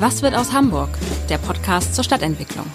[0.00, 0.90] Was wird aus Hamburg?
[1.28, 2.66] Der Podcast zur Stadtentwicklung.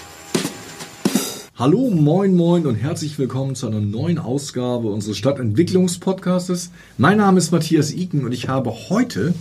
[1.55, 6.71] Hallo, moin, moin und herzlich willkommen zu einer neuen Ausgabe unseres Stadtentwicklungspodcastes.
[6.97, 9.33] Mein Name ist Matthias Iken und ich habe heute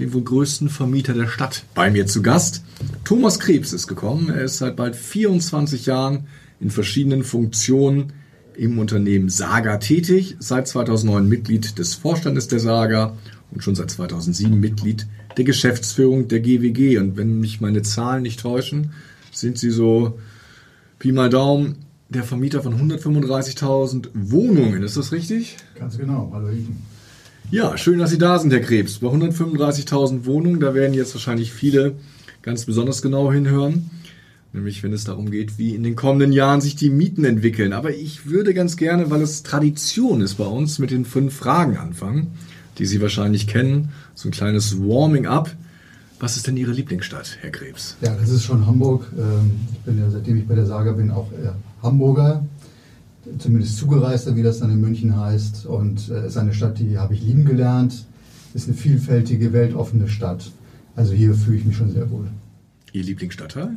[0.00, 2.64] den wohl größten Vermieter der Stadt bei mir zu Gast.
[3.04, 4.30] Thomas Krebs ist gekommen.
[4.30, 6.26] Er ist seit bald 24 Jahren
[6.58, 8.14] in verschiedenen Funktionen
[8.56, 13.16] im Unternehmen Saga tätig, seit 2009 Mitglied des Vorstandes der Saga
[13.52, 15.06] und schon seit 2007 Mitglied
[15.38, 16.98] der Geschäftsführung der GWG.
[16.98, 18.90] Und wenn mich meine Zahlen nicht täuschen,
[19.32, 20.18] sind sie so,
[20.98, 21.76] Pi mal Daumen,
[22.08, 24.82] der Vermieter von 135.000 Wohnungen.
[24.82, 25.56] Ist das richtig?
[25.78, 26.30] Ganz genau.
[26.34, 26.76] Hallo Iken.
[27.50, 28.98] Ja, schön, dass Sie da sind, Herr Krebs.
[28.98, 31.94] Bei 135.000 Wohnungen, da werden jetzt wahrscheinlich viele
[32.42, 33.90] ganz besonders genau hinhören.
[34.52, 37.72] Nämlich, wenn es darum geht, wie in den kommenden Jahren sich die Mieten entwickeln.
[37.72, 41.76] Aber ich würde ganz gerne, weil es Tradition ist bei uns, mit den fünf Fragen
[41.76, 42.32] anfangen
[42.78, 43.90] die Sie wahrscheinlich kennen.
[44.14, 45.50] So ein kleines Warming-up.
[46.20, 47.96] Was ist denn Ihre Lieblingsstadt, Herr Krebs?
[48.00, 49.06] Ja, das ist schon Hamburg.
[49.16, 51.28] Ähm, ich bin ja, seitdem ich bei der Saga bin, auch
[51.82, 52.44] Hamburger.
[53.38, 55.66] Zumindest Zugereister, wie das dann in München heißt.
[55.66, 58.06] Und es äh, ist eine Stadt, die habe ich lieben gelernt.
[58.54, 60.50] Ist eine vielfältige, weltoffene Stadt.
[60.96, 62.28] Also hier fühle ich mich schon sehr wohl.
[62.92, 63.76] Ihr Lieblingsstadtteil?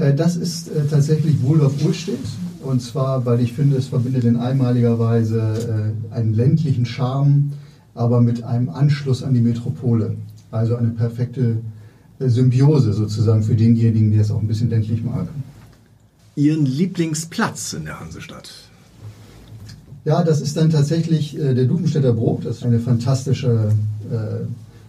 [0.00, 2.18] Äh, das ist äh, tatsächlich Wohldorf-Urstedt.
[2.62, 7.52] Und zwar, weil ich finde, es verbindet in einmaliger Weise äh, einen ländlichen Charme,
[7.94, 10.16] aber mit einem Anschluss an die Metropole.
[10.50, 11.58] Also eine perfekte
[12.18, 15.28] Symbiose sozusagen für denjenigen, der es auch ein bisschen ländlich mag.
[16.34, 18.50] Ihren Lieblingsplatz in der Hansestadt?
[20.04, 22.46] Ja, das ist dann tatsächlich der Dubenstädter Brot.
[22.46, 23.70] Das ist eine fantastische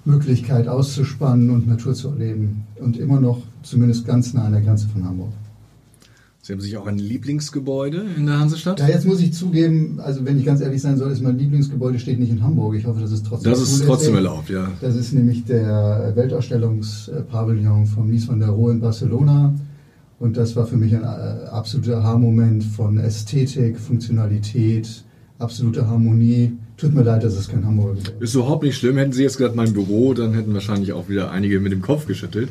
[0.07, 2.63] Möglichkeit auszuspannen und Natur zu erleben.
[2.79, 5.33] Und immer noch zumindest ganz nah an der Grenze von Hamburg.
[6.41, 8.79] Sie haben sich auch ein Lieblingsgebäude in der Hansestadt?
[8.79, 11.99] Ja, jetzt muss ich zugeben, also wenn ich ganz ehrlich sein soll, ist mein Lieblingsgebäude
[11.99, 12.75] steht nicht in Hamburg.
[12.75, 14.71] Ich hoffe, das ist trotzdem Das ist trotzdem erlaubt, ja.
[14.79, 19.53] Das ist nämlich der Weltausstellungspavillon von Mies van der Rohe in Barcelona.
[20.19, 25.03] Und das war für mich ein äh, absoluter Aha-Moment von Ästhetik, Funktionalität,
[25.39, 26.53] absolute Harmonie.
[26.77, 28.13] Tut mir leid, dass es kein Hamburger ist.
[28.19, 28.97] Ist überhaupt nicht schlimm.
[28.97, 32.05] Hätten Sie jetzt gesagt, mein Büro, dann hätten wahrscheinlich auch wieder einige mit dem Kopf
[32.05, 32.49] geschüttelt.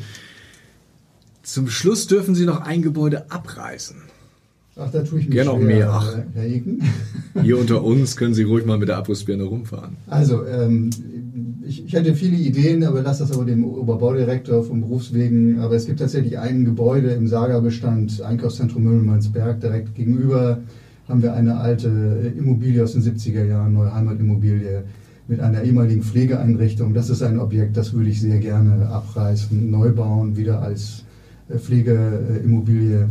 [1.45, 3.97] Zum Schluss dürfen Sie noch ein Gebäude abreißen.
[4.79, 5.91] Ach, da tue ich mich Gerne auch mehr.
[5.91, 6.19] Ach.
[7.43, 9.97] Hier unter uns können Sie ruhig mal mit der Abrissbirne rumfahren.
[10.09, 10.91] Also, ähm,
[11.67, 15.61] ich, ich hatte viele Ideen, aber lasse das aber dem Oberbaudirektor vom Berufswegen.
[15.61, 20.59] Aber es gibt tatsächlich ein Gebäude im Saga-Bestand, Einkaufszentrum Müllmannsberg, direkt gegenüber
[21.09, 21.89] haben wir eine alte
[22.37, 24.84] Immobilie aus den 70er Jahren, neue Heimatimmobilie
[25.28, 26.94] mit einer ehemaligen Pflegeeinrichtung.
[26.94, 31.05] Das ist ein Objekt, das würde ich sehr gerne abreißen, neu bauen, wieder als
[31.49, 33.09] äh, Pflegeimmobilie.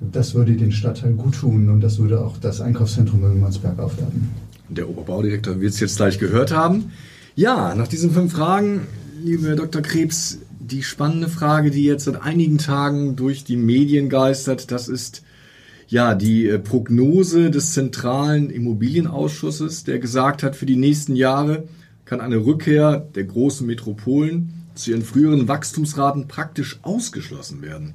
[0.00, 4.28] Das würde den Stadtteil gut tun und das würde auch das Einkaufszentrum Müllmannsberg aufwerten.
[4.68, 6.92] Der Oberbaudirektor wird es jetzt gleich gehört haben.
[7.36, 8.82] Ja, nach diesen fünf Fragen,
[9.22, 9.82] liebe Dr.
[9.82, 15.22] Krebs, die spannende Frage, die jetzt seit einigen Tagen durch die Medien geistert, das ist
[15.88, 21.64] ja die äh, Prognose des zentralen Immobilienausschusses, der gesagt hat, für die nächsten Jahre
[22.04, 27.94] kann eine Rückkehr der großen Metropolen zu ihren früheren Wachstumsraten praktisch ausgeschlossen werden.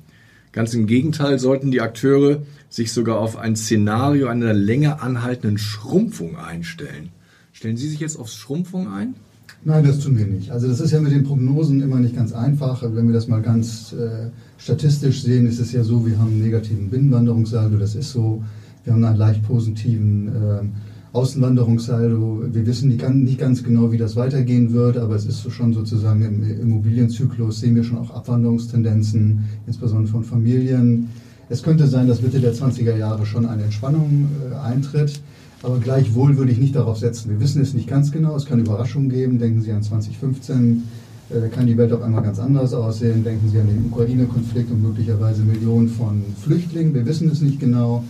[0.52, 6.38] Ganz im Gegenteil sollten die Akteure sich sogar auf ein Szenario einer länger anhaltenden Schrumpfung
[6.38, 7.10] einstellen.
[7.54, 9.16] Stellen Sie sich jetzt auf Schrumpfung ein?
[9.66, 10.52] Nein, das tun wir nicht.
[10.52, 12.82] Also das ist ja mit den Prognosen immer nicht ganz einfach.
[12.82, 16.44] Wenn wir das mal ganz äh, statistisch sehen, ist es ja so, wir haben einen
[16.44, 18.42] negativen Binnenwanderungssaldo, das ist so.
[18.86, 20.62] Wir haben einen leicht positiven äh,
[21.12, 22.46] Außenwanderungssaldo.
[22.54, 26.62] Wir wissen nicht, ganz genau, wie das weitergehen wird, aber es ist schon sozusagen im
[26.62, 31.10] Immobilienzyklus sehen wir schon auch Abwanderungstendenzen, insbesondere von Familien.
[31.50, 35.20] Es könnte sein, dass Mitte der 20er Jahre schon eine Entspannung äh, eintritt,
[35.62, 37.30] aber gleichwohl würde ich nicht darauf setzen.
[37.30, 39.40] Wir wissen es nicht ganz genau, es kann Überraschungen geben.
[39.40, 40.84] Denken Sie an 2015,
[41.30, 43.24] äh, da kann die Welt auf einmal ganz anders aussehen.
[43.24, 46.94] Denken Sie an den Ukraine-Konflikt und möglicherweise Millionen von Flüchtlingen.
[46.94, 48.04] Wir wissen es nicht genau.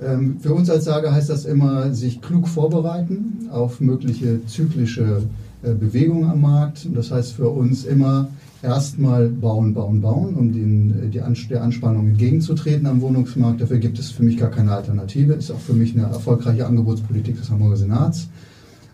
[0.00, 5.22] Ähm, für uns als Sager heißt das immer, sich klug vorbereiten auf mögliche zyklische
[5.62, 6.86] äh, Bewegungen am Markt.
[6.94, 8.28] Das heißt für uns immer
[8.62, 13.60] erstmal bauen, bauen, bauen, um den, äh, die der Anspannung entgegenzutreten am Wohnungsmarkt.
[13.60, 15.34] Dafür gibt es für mich gar keine Alternative.
[15.34, 18.28] Ist auch für mich eine erfolgreiche Angebotspolitik des Hamburger Senats.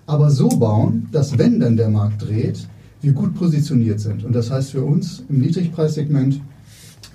[0.06, 2.66] Aber so bauen, dass wenn dann der Markt dreht,
[3.00, 4.24] wir gut positioniert sind.
[4.24, 6.40] Und das heißt für uns im Niedrigpreissegment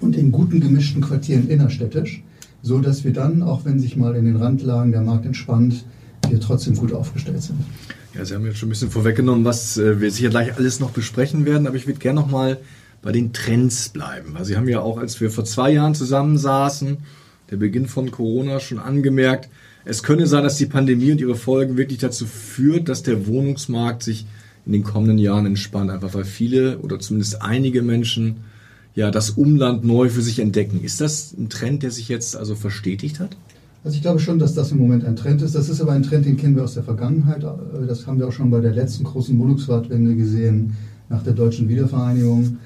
[0.02, 2.24] und in guten gemischten Quartieren innerstädtisch,
[2.62, 5.86] so dass wir dann, auch wenn sich mal in den Randlagen der Markt entspannt,
[6.28, 7.60] wir trotzdem gut aufgestellt sind.
[8.14, 10.92] Ja, Sie haben jetzt schon ein bisschen vorweggenommen, was äh, wir sicher gleich alles noch
[10.92, 12.58] besprechen werden, aber ich würde gerne noch mal
[13.02, 14.34] bei den Trends bleiben.
[14.34, 16.98] Weil Sie haben ja auch, als wir vor zwei Jahren zusammensaßen,
[17.52, 19.50] der Beginn von Corona schon angemerkt,
[19.86, 24.04] es könne sein, dass die Pandemie und ihre Folgen wirklich dazu führt, dass der Wohnungsmarkt
[24.04, 24.26] sich
[24.66, 28.44] in den kommenden Jahren entspannt, einfach weil viele oder zumindest einige Menschen
[28.96, 30.84] ja das Umland neu für sich entdecken.
[30.84, 33.38] Ist das ein Trend, der sich jetzt also verstetigt hat?
[33.84, 35.56] Also ich glaube schon, dass das im Moment ein Trend ist.
[35.56, 37.46] Das ist aber ein Trend, den kennen wir aus der Vergangenheit.
[37.88, 40.74] Das haben wir auch schon bei der letzten großen Wohnungswartwende gesehen,
[41.10, 42.58] nach der deutschen Wiedervereinigung.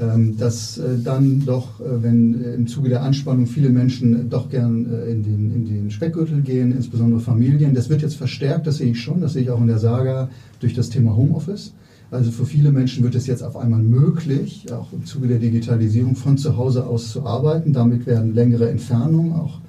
[0.00, 4.48] Ähm, dass äh, dann doch, äh, wenn äh, im Zuge der Anspannung viele Menschen doch
[4.48, 7.74] gern in den, in den Speckgürtel gehen, insbesondere Familien.
[7.74, 10.30] Das wird jetzt verstärkt, das sehe ich schon, das sehe ich auch in der Saga
[10.58, 11.74] durch das Thema Homeoffice.
[12.10, 16.16] Also für viele Menschen wird es jetzt auf einmal möglich, auch im Zuge der Digitalisierung
[16.16, 17.74] von zu Hause aus zu arbeiten.
[17.74, 19.60] Damit werden längere Entfernungen, auch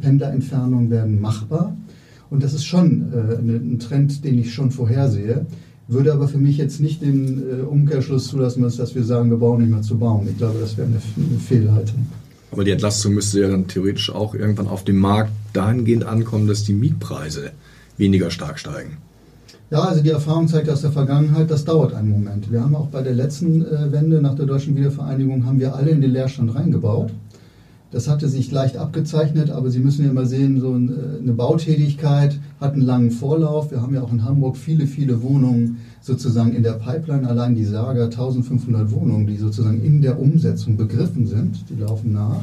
[0.00, 1.76] Pendlerentfernungen werden machbar.
[2.30, 5.46] Und das ist schon ein Trend, den ich schon vorhersehe
[5.88, 9.62] würde aber für mich jetzt nicht den äh, Umkehrschluss zulassen, dass wir sagen, wir brauchen
[9.62, 10.26] nicht mehr zu bauen.
[10.30, 12.06] Ich glaube, das wäre eine, eine Fehlhaltung.
[12.50, 16.64] Aber die Entlastung müsste ja dann theoretisch auch irgendwann auf dem Markt dahingehend ankommen, dass
[16.64, 17.50] die Mietpreise
[17.96, 18.98] weniger stark steigen.
[19.70, 22.52] Ja, also die Erfahrung zeigt aus der Vergangenheit, das dauert einen Moment.
[22.52, 25.90] Wir haben auch bei der letzten äh, Wende nach der deutschen Wiedervereinigung, haben wir alle
[25.90, 27.10] in den Leerstand reingebaut.
[27.94, 32.40] Das hatte sich leicht abgezeichnet, aber Sie müssen ja mal sehen, so äh, eine Bautätigkeit
[32.60, 33.70] hat einen langen Vorlauf.
[33.70, 37.28] Wir haben ja auch in Hamburg viele, viele Wohnungen sozusagen in der Pipeline.
[37.28, 42.42] Allein die Saga 1500 Wohnungen, die sozusagen in der Umsetzung begriffen sind, die laufen nach.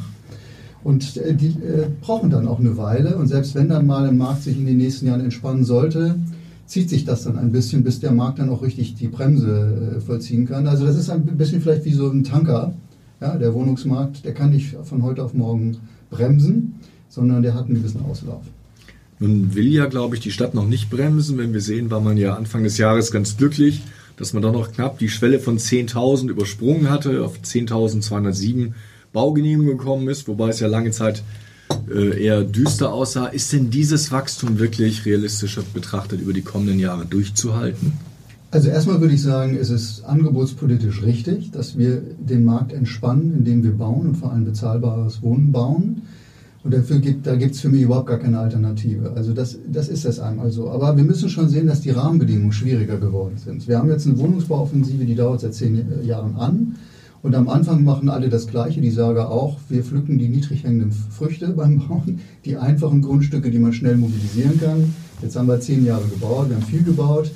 [0.84, 3.18] Und äh, die äh, brauchen dann auch eine Weile.
[3.18, 6.14] Und selbst wenn dann mal ein Markt sich in den nächsten Jahren entspannen sollte,
[6.64, 10.46] zieht sich das dann ein bisschen, bis der Markt dann auch richtig die Bremse vollziehen
[10.46, 10.66] kann.
[10.66, 12.72] Also das ist ein bisschen vielleicht wie so ein Tanker
[13.22, 15.78] ja, der Wohnungsmarkt, der kann nicht von heute auf morgen
[16.10, 16.74] bremsen,
[17.08, 18.42] sondern der hat einen gewissen Auslauf.
[19.20, 21.38] Nun will ja, glaube ich, die Stadt noch nicht bremsen.
[21.38, 23.82] Wenn wir sehen, war man ja Anfang des Jahres ganz glücklich,
[24.16, 28.72] dass man doch noch knapp die Schwelle von 10.000 übersprungen hatte, auf 10.207
[29.12, 31.22] Baugenehmigungen gekommen ist, wobei es ja lange Zeit
[31.88, 33.26] äh, eher düster aussah.
[33.26, 37.92] Ist denn dieses Wachstum wirklich realistischer betrachtet über die kommenden Jahre durchzuhalten?
[38.52, 43.64] Also erstmal würde ich sagen, es ist angebotspolitisch richtig, dass wir den Markt entspannen, indem
[43.64, 46.02] wir bauen und vor allem bezahlbares Wohnen bauen.
[46.62, 49.14] Und dafür gibt, da gibt es für mich überhaupt gar keine Alternative.
[49.16, 50.70] Also das, das ist es einmal so.
[50.70, 53.66] Aber wir müssen schon sehen, dass die Rahmenbedingungen schwieriger geworden sind.
[53.68, 56.74] Wir haben jetzt eine Wohnungsbauoffensive, die dauert seit zehn Jahren an.
[57.22, 58.82] Und am Anfang machen alle das Gleiche.
[58.82, 63.58] Die sagen auch, wir pflücken die niedrig hängenden Früchte beim Bauen, die einfachen Grundstücke, die
[63.58, 64.92] man schnell mobilisieren kann.
[65.22, 67.32] Jetzt haben wir zehn Jahre gebaut, wir haben viel gebaut.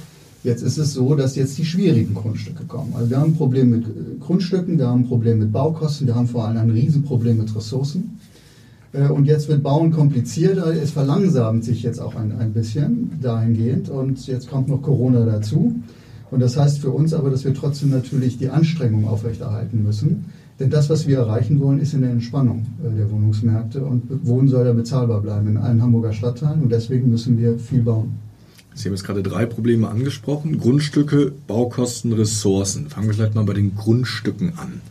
[0.47, 2.93] Jetzt ist es so, dass jetzt die schwierigen Grundstücke kommen.
[2.95, 3.91] Also wir haben ein Problem mit äh,
[4.21, 8.21] Grundstücken, wir haben ein Problem mit Baukosten, wir haben vor allem ein Riesenproblem mit Ressourcen.
[8.93, 13.89] Äh, und jetzt wird Bauen komplizierter, es verlangsamt sich jetzt auch ein, ein bisschen dahingehend
[13.89, 15.75] und jetzt kommt noch Corona dazu.
[16.31, 20.27] Und das heißt für uns aber, dass wir trotzdem natürlich die Anstrengung aufrechterhalten müssen.
[20.61, 24.65] Denn das, was wir erreichen wollen, ist eine Entspannung äh, der Wohnungsmärkte und Wohnen soll
[24.65, 28.26] da bezahlbar bleiben in allen Hamburger Stadtteilen und deswegen müssen wir viel bauen.
[28.77, 30.59] Sie haben jetzt gerade drei Probleme angesprochen.
[30.59, 32.89] Grundstücke, Baukosten, Ressourcen.
[32.91, 34.83] Fangen wir vielleicht mal bei den Grundstücken an.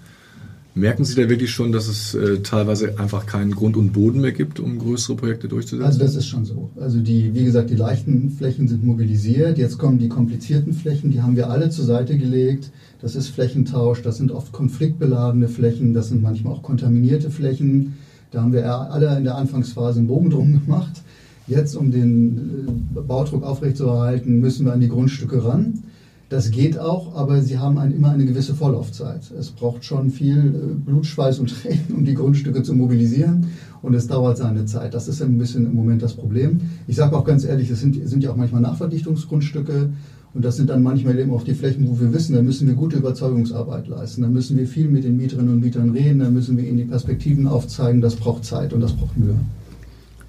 [0.73, 4.33] Merken Sie da wirklich schon, dass es äh, teilweise einfach keinen Grund und Boden mehr
[4.33, 5.85] gibt, um größere Projekte durchzusetzen?
[5.85, 6.69] Also das ist schon so.
[6.75, 9.57] Also die, wie gesagt, die leichten Flächen sind mobilisiert.
[9.57, 12.71] Jetzt kommen die komplizierten Flächen, die haben wir alle zur Seite gelegt.
[13.01, 17.93] Das ist Flächentausch, das sind oft konfliktbeladene Flächen, das sind manchmal auch kontaminierte Flächen.
[18.31, 21.03] Da haben wir alle in der Anfangsphase einen Bogen drum gemacht.
[21.47, 25.83] Jetzt, um den äh, Baudruck aufrechtzuerhalten, müssen wir an die Grundstücke ran.
[26.27, 29.31] Das geht auch, aber sie haben ein, immer eine gewisse Vorlaufzeit.
[29.39, 33.47] Es braucht schon viel äh, Blut, Schweiß und Tränen, um die Grundstücke zu mobilisieren.
[33.83, 34.95] Und es dauert seine Zeit.
[34.95, 36.61] Das ist ein bisschen im Moment das Problem.
[36.87, 39.89] Ich sage auch ganz ehrlich, es sind, sind ja auch manchmal Nachverdichtungsgrundstücke.
[40.33, 42.73] Und das sind dann manchmal eben auch die Flächen, wo wir wissen, da müssen wir
[42.73, 44.23] gute Überzeugungsarbeit leisten.
[44.23, 46.19] Da müssen wir viel mit den Mieterinnen und Mietern reden.
[46.19, 48.01] Da müssen wir ihnen die Perspektiven aufzeigen.
[48.01, 49.35] Das braucht Zeit und das braucht Mühe.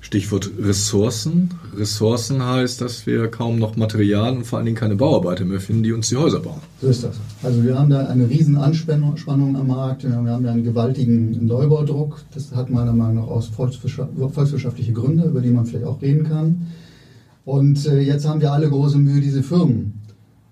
[0.07, 1.51] Stichwort Ressourcen.
[1.77, 5.83] Ressourcen heißt, dass wir kaum noch Material und vor allen Dingen keine Bauarbeiter mehr finden,
[5.83, 6.61] die uns die Häuser bauen.
[6.81, 7.17] So ist das.
[7.43, 10.05] Also wir haben da eine riesen Anspannung am Markt.
[10.05, 12.23] Wir haben ja einen gewaltigen Neubaudruck.
[12.33, 16.69] Das hat meiner Meinung nach aus volkswirtschaftliche Gründe, über die man vielleicht auch reden kann.
[17.45, 20.03] Und äh, jetzt haben wir alle große Mühe, diese Firmen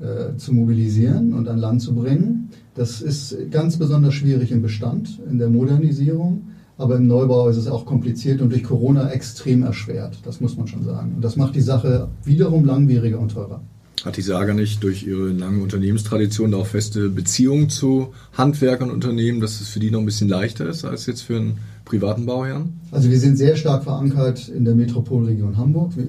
[0.01, 2.49] äh, zu mobilisieren und an Land zu bringen.
[2.75, 6.43] Das ist ganz besonders schwierig im Bestand, in der Modernisierung.
[6.77, 10.19] Aber im Neubau ist es auch kompliziert und durch Corona extrem erschwert.
[10.25, 11.13] Das muss man schon sagen.
[11.17, 13.61] Und das macht die Sache wiederum langwieriger und teurer.
[14.05, 19.41] Hat die Saga nicht durch ihre lange Unternehmenstradition auch feste Beziehungen zu Handwerkern und Unternehmen,
[19.41, 22.81] dass es für die noch ein bisschen leichter ist als jetzt für einen privaten Bauherrn?
[22.91, 25.97] Also wir sind sehr stark verankert in der Metropolregion Hamburg.
[25.97, 26.09] Wir,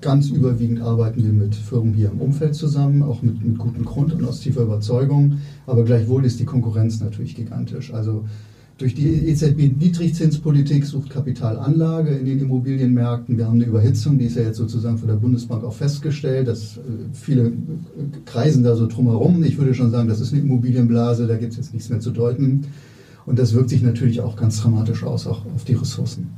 [0.00, 4.12] ganz überwiegend arbeiten wir mit Firmen hier im Umfeld zusammen, auch mit, mit gutem Grund
[4.12, 5.38] und aus tiefer Überzeugung.
[5.66, 7.94] Aber gleichwohl ist die Konkurrenz natürlich gigantisch.
[7.94, 8.24] Also
[8.80, 13.36] Durch die EZB-Niedrigzinspolitik sucht Kapitalanlage in den Immobilienmärkten.
[13.36, 16.78] Wir haben eine Überhitzung, die ist ja jetzt sozusagen von der Bundesbank auch festgestellt, dass
[16.78, 16.80] äh,
[17.12, 17.52] viele äh,
[18.24, 19.44] kreisen da so drumherum.
[19.44, 22.10] Ich würde schon sagen, das ist eine Immobilienblase, da gibt es jetzt nichts mehr zu
[22.10, 22.68] deuten.
[23.26, 26.28] Und das wirkt sich natürlich auch ganz dramatisch aus, auch auf die Ressourcen.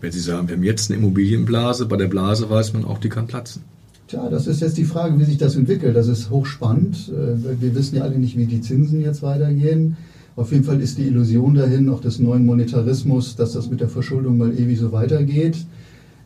[0.00, 3.10] Wenn Sie sagen, wir haben jetzt eine Immobilienblase, bei der Blase weiß man auch, die
[3.10, 3.62] kann platzen.
[4.08, 5.94] Tja, das ist jetzt die Frage, wie sich das entwickelt.
[5.94, 7.12] Das ist hochspannend.
[7.12, 9.96] Äh, wir wissen ja alle nicht, wie die Zinsen jetzt weitergehen.
[10.36, 13.88] Auf jeden Fall ist die Illusion dahin, auch des neuen Monetarismus, dass das mit der
[13.88, 15.56] Verschuldung mal ewig so weitergeht.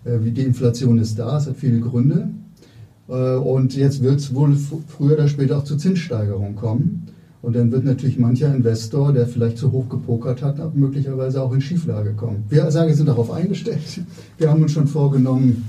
[0.04, 2.28] Äh, die Inflation ist da, es hat viele Gründe.
[3.08, 4.56] Äh, und jetzt wird es wohl
[4.88, 7.06] früher oder später auch zu Zinssteigerungen kommen.
[7.40, 11.60] Und dann wird natürlich mancher Investor, der vielleicht zu hoch gepokert hat, möglicherweise auch in
[11.60, 12.44] Schieflage kommen.
[12.48, 14.02] Wir sagen, sind darauf eingestellt.
[14.38, 15.68] Wir haben uns schon vorgenommen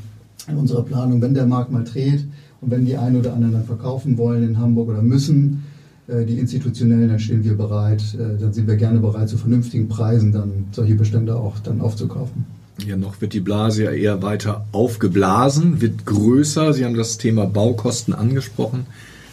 [0.50, 2.26] in unserer Planung, wenn der Markt mal dreht
[2.60, 5.64] und wenn die einen oder anderen dann verkaufen wollen in Hamburg oder müssen,
[6.08, 10.32] die institutionellen, dann stehen wir bereit, äh, dann sind wir gerne bereit, zu vernünftigen Preisen
[10.32, 12.46] dann solche Bestände auch dann aufzukaufen.
[12.86, 16.74] Ja, noch wird die Blase ja eher weiter aufgeblasen, wird größer.
[16.74, 18.88] Sie haben das Thema Baukosten angesprochen.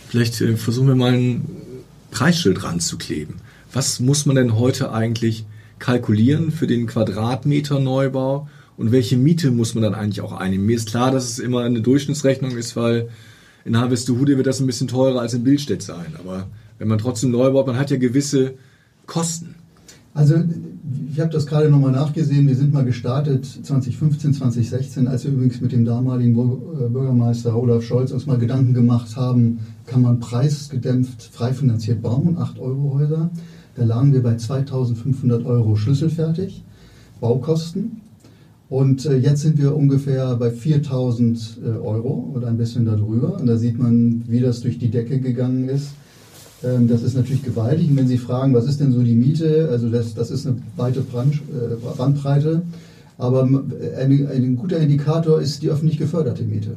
[0.09, 1.45] Vielleicht äh, versuchen wir mal ein
[2.11, 3.37] Preisschild ranzukleben.
[3.73, 5.45] Was muss man denn heute eigentlich
[5.79, 10.67] kalkulieren für den Quadratmeter Neubau und welche Miete muss man dann eigentlich auch einnehmen?
[10.67, 13.09] Mir ist klar, dass es immer eine Durchschnittsrechnung ist, weil
[13.69, 16.17] in Harvestehude wird das ein bisschen teurer als in Billstedt sein.
[16.19, 16.47] Aber
[16.79, 18.55] wenn man trotzdem neu baut, man hat ja gewisse
[19.07, 19.55] Kosten.
[20.15, 20.37] Also
[21.13, 22.49] ich habe das gerade nochmal nachgesehen.
[22.49, 27.85] Wir sind mal gestartet 2015, 2016, als wir übrigens mit dem damaligen äh, Bürgermeister Olaf
[27.85, 33.31] Scholz uns mal Gedanken gemacht haben, kann man preisgedämpft frei finanziert bauen, 8 Euro Häuser.
[33.77, 36.65] Da lagen wir bei 2500 Euro schlüsselfertig,
[37.21, 38.01] Baukosten.
[38.71, 43.41] Und äh, jetzt sind wir ungefähr bei 4000 äh, Euro oder ein bisschen darüber.
[43.41, 45.93] Und da sieht man, wie das durch die Decke gegangen ist.
[46.63, 47.89] Ähm, das ist natürlich gewaltig.
[47.89, 50.57] Und wenn Sie fragen, was ist denn so die Miete, also das, das ist eine
[50.77, 52.63] weite äh, Bandbreite.
[53.17, 56.77] Aber ein, ein guter Indikator ist die öffentlich geförderte Miete.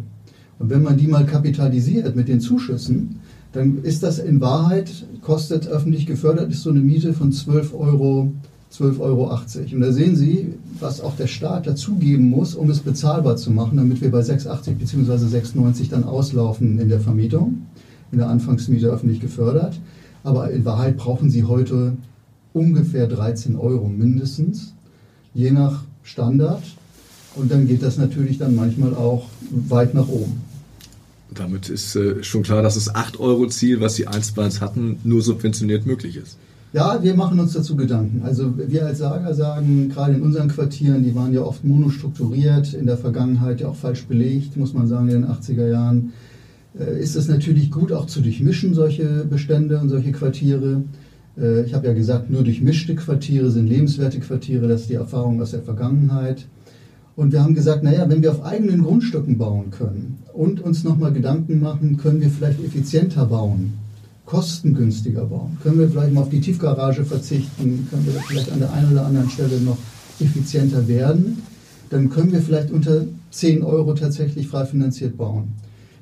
[0.60, 3.19] Und wenn man die mal kapitalisiert mit den Zuschüssen,
[3.51, 4.89] dann ist das in Wahrheit,
[5.21, 8.31] kostet öffentlich gefördert, ist so eine Miete von 12 Euro
[8.72, 9.40] 12,80 Euro.
[9.74, 13.78] Und da sehen Sie, was auch der Staat dazugeben muss, um es bezahlbar zu machen,
[13.78, 15.12] damit wir bei 6,80 bzw.
[15.12, 17.66] 6,90 dann auslaufen in der Vermietung,
[18.12, 19.80] in der Anfangsmiete öffentlich gefördert.
[20.24, 21.94] Aber in Wahrheit brauchen Sie heute
[22.54, 24.74] ungefähr 13 Euro mindestens,
[25.34, 26.63] je nach Standard.
[27.36, 30.42] Und dann geht das natürlich dann manchmal auch weit nach oben.
[31.34, 36.18] Damit ist äh, schon klar, dass das 8-Euro-Ziel, was Sie einstmals hatten, nur subventioniert möglich
[36.18, 36.38] ist.
[36.74, 38.22] Ja, wir machen uns dazu Gedanken.
[38.24, 42.86] Also wir als Sager sagen, gerade in unseren Quartieren, die waren ja oft monostrukturiert, in
[42.86, 46.13] der Vergangenheit ja auch falsch belegt, muss man sagen, in den 80er Jahren,
[46.80, 50.84] äh, ist es natürlich gut, auch zu durchmischen, solche Bestände und solche Quartiere.
[51.38, 55.42] Äh, ich habe ja gesagt, nur durchmischte Quartiere sind lebenswerte Quartiere, das ist die Erfahrung
[55.42, 56.48] aus der Vergangenheit.
[57.18, 61.12] Und wir haben gesagt, naja, wenn wir auf eigenen Grundstücken bauen können und uns nochmal
[61.12, 63.74] Gedanken machen, können wir vielleicht effizienter bauen
[64.25, 65.58] kostengünstiger bauen?
[65.63, 67.88] Können wir vielleicht mal auf die Tiefgarage verzichten?
[67.90, 69.78] Können wir vielleicht an der einen oder anderen Stelle noch
[70.20, 71.42] effizienter werden?
[71.90, 75.50] Dann können wir vielleicht unter 10 Euro tatsächlich frei finanziert bauen.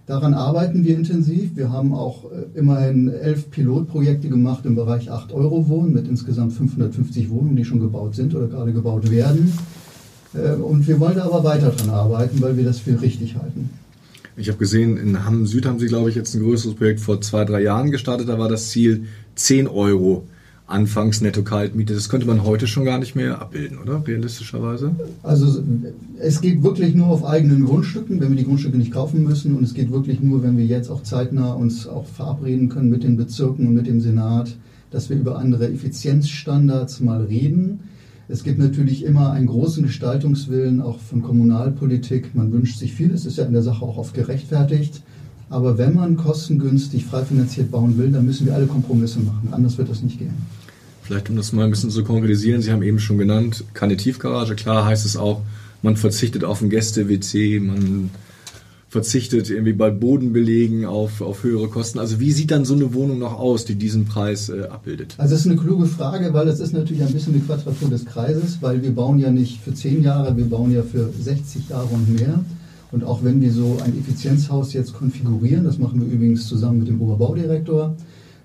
[0.09, 1.55] Daran arbeiten wir intensiv.
[1.55, 6.53] Wir haben auch äh, immerhin elf Pilotprojekte gemacht im Bereich 8 Euro Wohnen mit insgesamt
[6.53, 9.53] 550 Wohnungen, die schon gebaut sind oder gerade gebaut werden.
[10.33, 13.69] Äh, und wir wollen da aber weiter dran arbeiten, weil wir das für richtig halten.
[14.39, 17.19] Ich habe gesehen, in Hamm Süd haben Sie, glaube ich, jetzt ein größeres Projekt vor
[17.19, 18.29] zwei, drei Jahren gestartet.
[18.29, 19.03] Da war das Ziel
[19.35, 20.27] 10 Euro
[20.65, 21.93] anfangs Netto-Kaltmiete.
[21.93, 24.01] Das könnte man heute schon gar nicht mehr abbilden, oder?
[24.07, 24.95] Realistischerweise?
[25.23, 25.61] Also
[26.19, 29.57] es geht wirklich nur auf eigenen Grundstücken, wenn wir die Grundstücke nicht kaufen müssen.
[29.57, 33.03] Und es geht wirklich nur, wenn wir jetzt auch zeitnah uns auch verabreden können mit
[33.03, 34.55] den Bezirken und mit dem Senat,
[34.89, 37.81] dass wir über andere Effizienzstandards mal reden
[38.31, 42.35] es gibt natürlich immer einen großen Gestaltungswillen, auch von Kommunalpolitik.
[42.35, 45.01] Man wünscht sich viel, es ist ja in der Sache auch oft gerechtfertigt.
[45.49, 49.49] Aber wenn man kostengünstig, frei finanziert bauen will, dann müssen wir alle Kompromisse machen.
[49.51, 50.35] Anders wird das nicht gehen.
[51.01, 54.53] Vielleicht um das mal ein bisschen zu konkretisieren, Sie haben eben schon genannt, keine Tiefgarage.
[54.53, 55.41] Klar heißt es auch,
[55.81, 58.11] man verzichtet auf ein Gäste-WC, man
[58.89, 61.99] verzichtet irgendwie bei Bodenbelegen auf, auf höhere Kosten.
[61.99, 65.13] Also wie sieht dann so eine Wohnung noch aus, die diesen Preis äh, abbildet?
[65.19, 68.05] Also das ist eine kluge Frage, weil es ist natürlich ein bisschen eine Quadratur des
[68.05, 71.87] Kreises, weil wir bauen ja nicht für zehn Jahre, wir bauen ja für 60 Jahre
[71.87, 72.43] und mehr.
[72.91, 76.87] Und auch wenn wir so ein Effizienzhaus jetzt konfigurieren, das machen wir übrigens zusammen mit
[76.87, 77.95] dem Oberbaudirektor,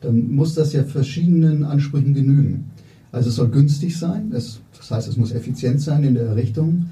[0.03, 2.71] dann muss das ja verschiedenen Ansprüchen genügen.
[3.13, 4.61] Also es soll günstig sein, das
[4.91, 6.87] heißt, es muss effizient sein in der Errichtung.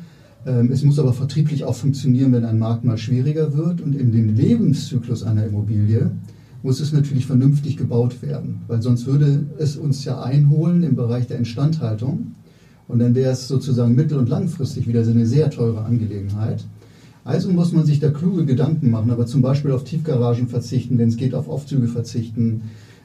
[0.46, 3.80] Ähm, es muss aber vertrieblich auch funktionieren, wenn ein Markt mal schwieriger wird.
[3.80, 6.10] Und in dem Lebenszyklus einer Immobilie
[6.62, 11.26] muss es natürlich vernünftig gebaut werden, weil sonst würde es uns ja einholen im Bereich
[11.26, 12.34] der Instandhaltung
[12.88, 16.64] und dann wäre es sozusagen mittel- und langfristig wieder so eine sehr teure Angelegenheit.
[17.24, 21.08] Also muss man sich da kluge Gedanken machen, aber zum Beispiel auf Tiefgaragen verzichten, wenn
[21.08, 22.62] es geht, auf Aufzüge verzichten,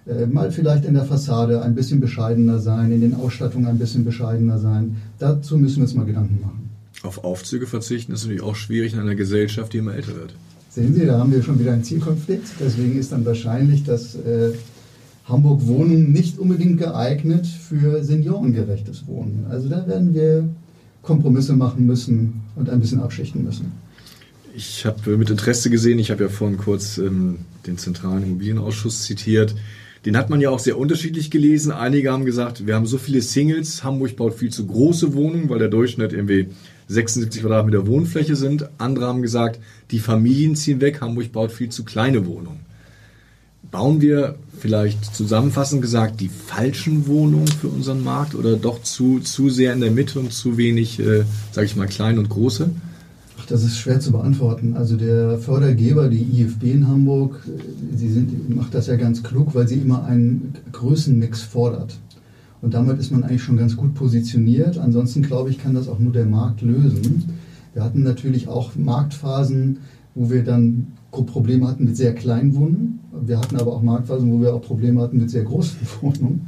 [0.08, 4.06] äh, mal vielleicht in der Fassade ein bisschen bescheidener sein, in den Ausstattungen ein bisschen
[4.06, 4.98] bescheidener sein.
[5.20, 6.67] Dazu müssen wir uns mal Gedanken machen.
[7.08, 10.36] Auf Aufzüge verzichten ist natürlich auch schwierig in einer Gesellschaft, die immer älter wird.
[10.70, 12.48] Sehen Sie, da haben wir schon wieder einen Zielkonflikt.
[12.60, 14.52] Deswegen ist dann wahrscheinlich das äh,
[15.24, 19.46] Hamburg Wohnung nicht unbedingt geeignet für seniorengerechtes Wohnen.
[19.50, 20.50] Also da werden wir
[21.02, 23.72] Kompromisse machen müssen und ein bisschen abschichten müssen.
[24.54, 27.38] Ich habe mit Interesse gesehen, ich habe ja vorhin kurz ähm,
[27.68, 29.56] den Zentralen Immobilienausschuss zitiert.
[30.04, 31.72] Den hat man ja auch sehr unterschiedlich gelesen.
[31.72, 35.60] Einige haben gesagt, wir haben so viele Singles, Hamburg baut viel zu große Wohnungen, weil
[35.60, 36.50] der Durchschnitt irgendwie
[36.88, 38.70] 76 Quadratmeter Wohnfläche sind.
[38.78, 39.60] Andere haben gesagt,
[39.92, 42.66] die Familien ziehen weg, Hamburg baut viel zu kleine Wohnungen.
[43.70, 49.50] Bauen wir vielleicht zusammenfassend gesagt die falschen Wohnungen für unseren Markt oder doch zu, zu
[49.50, 52.70] sehr in der Mitte und zu wenig, äh, sage ich mal, klein und große?
[53.40, 54.76] Ach, das ist schwer zu beantworten.
[54.76, 59.54] Also der Fördergeber, die IFB in Hamburg, äh, sie sind, macht das ja ganz klug,
[59.54, 61.98] weil sie immer einen Größenmix fordert.
[62.62, 64.78] Und damit ist man eigentlich schon ganz gut positioniert.
[64.78, 67.26] Ansonsten glaube ich, kann das auch nur der Markt lösen.
[67.74, 69.78] Wir hatten natürlich auch Marktphasen,
[70.16, 73.00] wo wir dann Probleme hatten mit sehr kleinen Wohnungen.
[73.26, 76.48] Wir hatten aber auch Marktphasen, wo wir auch Probleme hatten mit sehr großen Wohnungen.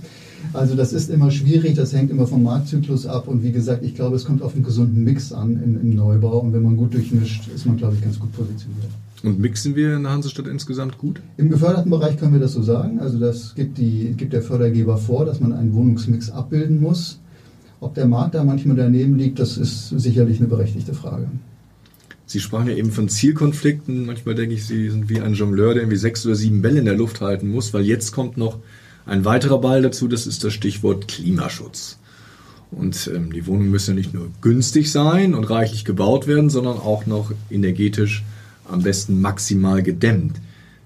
[0.53, 3.93] Also das ist immer schwierig, das hängt immer vom Marktzyklus ab und wie gesagt, ich
[3.93, 6.93] glaube, es kommt auf einen gesunden Mix an im, im Neubau und wenn man gut
[6.93, 8.91] durchmischt, ist man, glaube ich, ganz gut positioniert.
[9.23, 11.21] Und mixen wir in der Hansestadt insgesamt gut?
[11.37, 12.99] Im geförderten Bereich können wir das so sagen.
[12.99, 17.19] Also das gibt, die, gibt der Fördergeber vor, dass man einen Wohnungsmix abbilden muss.
[17.81, 21.27] Ob der Markt da manchmal daneben liegt, das ist sicherlich eine berechtigte Frage.
[22.25, 24.05] Sie sprachen ja eben von Zielkonflikten.
[24.05, 26.85] Manchmal denke ich, Sie sind wie ein Jongleur, der irgendwie sechs oder sieben Bälle in
[26.85, 28.59] der Luft halten muss, weil jetzt kommt noch
[29.05, 31.97] ein weiterer Ball dazu, das ist das Stichwort Klimaschutz.
[32.71, 36.77] Und ähm, die Wohnungen müssen ja nicht nur günstig sein und reichlich gebaut werden, sondern
[36.77, 38.23] auch noch energetisch
[38.69, 40.37] am besten maximal gedämmt.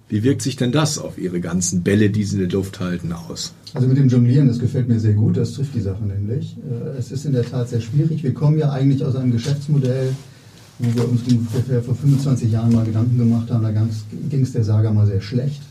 [0.10, 3.14] Wie wirkt sich denn das auf Ihre ganzen Bälle, die Sie in der Luft halten,
[3.14, 3.54] aus?
[3.74, 6.56] Also mit dem Jonglieren, das gefällt mir sehr gut, das trifft die Sache nämlich.
[6.58, 8.24] Äh, es ist in der Tat sehr schwierig.
[8.24, 10.14] Wir kommen ja eigentlich aus einem Geschäftsmodell,
[10.80, 13.64] wo wir uns ungefähr vor 25 Jahren mal Gedanken gemacht haben.
[13.64, 13.72] Da
[14.30, 15.62] ging es der Saga mal sehr schlecht.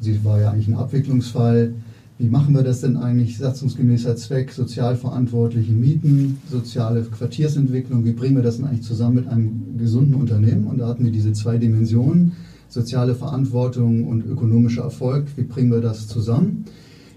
[0.00, 1.74] Sie war ja eigentlich ein Abwicklungsfall.
[2.18, 3.38] Wie machen wir das denn eigentlich?
[3.38, 8.04] Satzungsgemäßer Zweck, sozial verantwortliche Mieten, soziale Quartiersentwicklung.
[8.04, 10.66] Wie bringen wir das denn eigentlich zusammen mit einem gesunden Unternehmen?
[10.66, 12.32] Und da hatten wir diese zwei Dimensionen,
[12.68, 15.26] soziale Verantwortung und ökonomischer Erfolg.
[15.36, 16.64] Wie bringen wir das zusammen?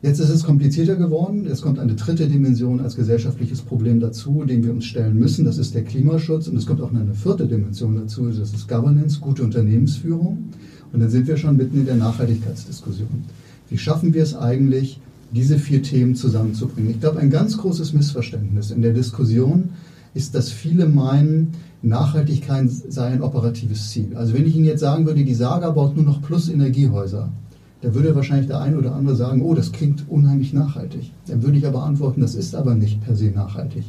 [0.01, 1.45] Jetzt ist es komplizierter geworden.
[1.45, 5.45] Es kommt eine dritte Dimension als gesellschaftliches Problem dazu, dem wir uns stellen müssen.
[5.45, 6.47] Das ist der Klimaschutz.
[6.47, 8.27] Und es kommt auch eine vierte Dimension dazu.
[8.29, 10.49] Das ist Governance, gute Unternehmensführung.
[10.93, 13.23] Und dann sind wir schon mitten in der Nachhaltigkeitsdiskussion.
[13.69, 14.99] Wie schaffen wir es eigentlich,
[15.31, 16.91] diese vier Themen zusammenzubringen?
[16.91, 19.69] Ich glaube, ein ganz großes Missverständnis in der Diskussion
[20.13, 24.15] ist, dass viele meinen, Nachhaltigkeit sei ein operatives Ziel.
[24.15, 27.29] Also wenn ich Ihnen jetzt sagen würde, die Saga baut nur noch Plus-Energiehäuser,
[27.81, 31.11] da würde wahrscheinlich der eine oder andere sagen, oh, das klingt unheimlich nachhaltig.
[31.27, 33.83] Dann würde ich aber antworten, das ist aber nicht per se nachhaltig.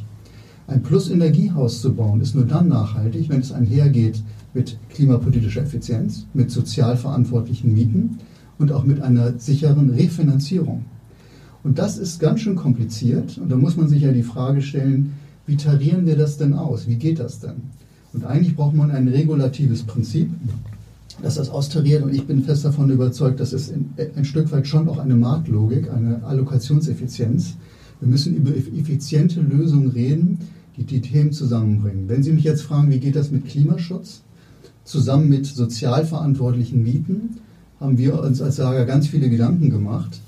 [0.67, 4.21] Ein Plus-Energiehaus zu bauen ist nur dann nachhaltig, wenn es einhergeht
[4.53, 8.19] mit klimapolitischer Effizienz, mit sozial verantwortlichen Mieten
[8.59, 10.85] und auch mit einer sicheren Refinanzierung.
[11.63, 15.13] Und das ist ganz schön kompliziert und da muss man sich ja die Frage stellen,
[15.45, 16.87] wie tarieren wir das denn aus?
[16.87, 17.55] Wie geht das denn?
[18.13, 20.29] Und eigentlich braucht man ein regulatives Prinzip,
[21.21, 24.87] das das austariert und ich bin fest davon überzeugt, dass es ein Stück weit schon
[24.87, 27.55] auch eine Marktlogik, eine Allokationseffizienz.
[27.99, 30.39] Wir müssen über effiziente Lösungen reden,
[30.77, 32.07] die die Themen zusammenbringen.
[32.07, 34.21] Wenn Sie mich jetzt fragen, wie geht das mit Klimaschutz,
[34.83, 37.37] zusammen mit sozial verantwortlichen Mieten,
[37.79, 40.19] haben wir uns als Saga ganz viele Gedanken gemacht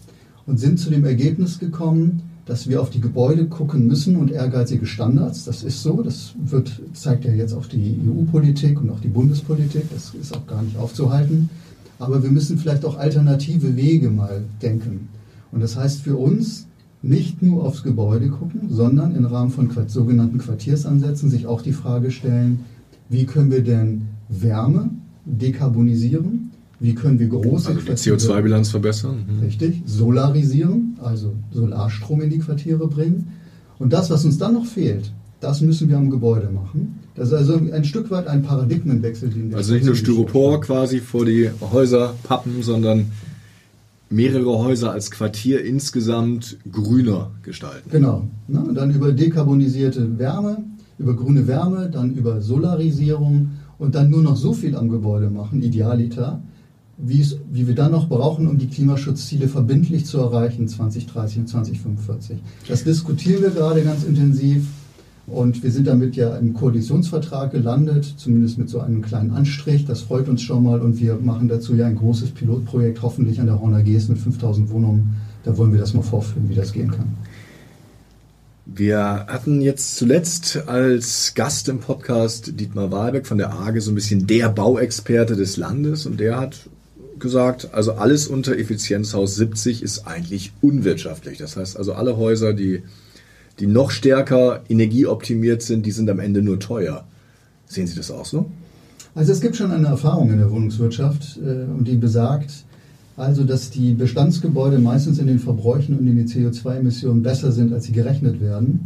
[0.46, 4.88] und sind zu dem Ergebnis gekommen, dass wir auf die Gebäude gucken müssen und ehrgeizige
[4.88, 5.46] Standards.
[5.46, 9.84] Das ist so, das wird, zeigt ja jetzt auch die EU-Politik und auch die Bundespolitik,
[9.94, 11.50] das ist auch gar nicht aufzuhalten.
[12.00, 15.10] Aber wir müssen vielleicht auch alternative Wege mal denken.
[15.52, 16.66] Und das heißt für uns,
[17.02, 22.12] nicht nur aufs Gebäude gucken, sondern im Rahmen von sogenannten Quartiersansätzen sich auch die Frage
[22.12, 22.62] stellen,
[23.10, 24.90] wie können wir denn Wärme
[25.26, 26.49] dekarbonisieren?
[26.80, 29.26] Wie können wir große also die CO2-Bilanz verbessern?
[29.28, 29.40] Mhm.
[29.44, 33.28] Richtig, solarisieren, also Solarstrom in die Quartiere bringen.
[33.80, 35.12] Und das, was uns dann noch fehlt,
[35.42, 37.00] das müssen wir am Gebäude machen.
[37.16, 39.30] Das ist also ein Stück weit ein Paradigmenwechsel.
[39.30, 43.12] Den wir also nicht nur Styropor quasi vor die Häuser pappen, sondern
[44.10, 47.90] mehrere Häuser als Quartier insgesamt grüner gestalten.
[47.92, 48.28] Genau.
[48.48, 48.72] Ne?
[48.74, 50.64] Dann über dekarbonisierte Wärme,
[50.98, 55.62] über grüne Wärme, dann über Solarisierung und dann nur noch so viel am Gebäude machen,
[55.62, 56.42] idealiter,
[57.02, 61.48] wie, es, wie wir dann noch brauchen, um die Klimaschutzziele verbindlich zu erreichen 2030 und
[61.48, 62.40] 2045.
[62.68, 64.66] Das diskutieren wir gerade ganz intensiv
[65.28, 69.86] und wir sind damit ja im Koalitionsvertrag gelandet, zumindest mit so einem kleinen Anstrich.
[69.86, 73.46] Das freut uns schon mal und wir machen dazu ja ein großes Pilotprojekt, hoffentlich an
[73.46, 75.16] der Horner GS mit 5000 Wohnungen.
[75.44, 77.16] Da wollen wir das mal vorführen, wie das gehen kann.
[78.66, 83.96] Wir hatten jetzt zuletzt als Gast im Podcast Dietmar Wahlbeck von der AGE so ein
[83.96, 86.70] bisschen der Bauexperte des Landes und der hat
[87.20, 91.38] gesagt, also alles unter Effizienzhaus 70 ist eigentlich unwirtschaftlich.
[91.38, 92.84] Das heißt also alle Häuser, die,
[93.60, 97.06] die noch stärker energieoptimiert sind, die sind am Ende nur teuer.
[97.66, 98.50] Sehen Sie das auch so?
[99.16, 102.52] Also es gibt schon eine Erfahrung in der Wohnungswirtschaft äh, und die besagt,
[103.18, 107.86] also dass die Bestandsgebäude meistens in den Verbräuchen und in den CO2-Emissionen besser sind, als
[107.86, 108.82] sie gerechnet werden.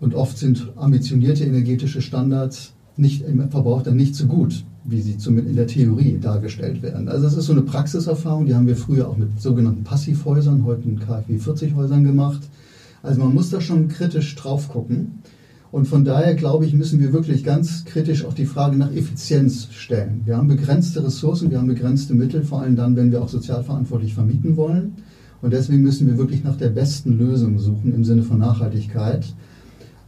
[0.00, 5.16] Und oft sind ambitionierte energetische Standards nicht, im Verbrauch dann nicht so gut wie sie
[5.16, 7.08] zumindest in der Theorie dargestellt werden.
[7.08, 10.88] Also das ist so eine Praxiserfahrung, die haben wir früher auch mit sogenannten Passivhäusern, heute
[10.88, 12.42] in KfW 40 Häusern gemacht.
[13.02, 15.22] Also man muss da schon kritisch drauf gucken.
[15.72, 19.68] Und von daher glaube ich, müssen wir wirklich ganz kritisch auch die Frage nach Effizienz
[19.72, 20.20] stellen.
[20.24, 24.14] Wir haben begrenzte Ressourcen, wir haben begrenzte Mittel, vor allem dann, wenn wir auch sozialverantwortlich
[24.14, 24.92] vermieten wollen.
[25.42, 29.24] Und deswegen müssen wir wirklich nach der besten Lösung suchen im Sinne von Nachhaltigkeit.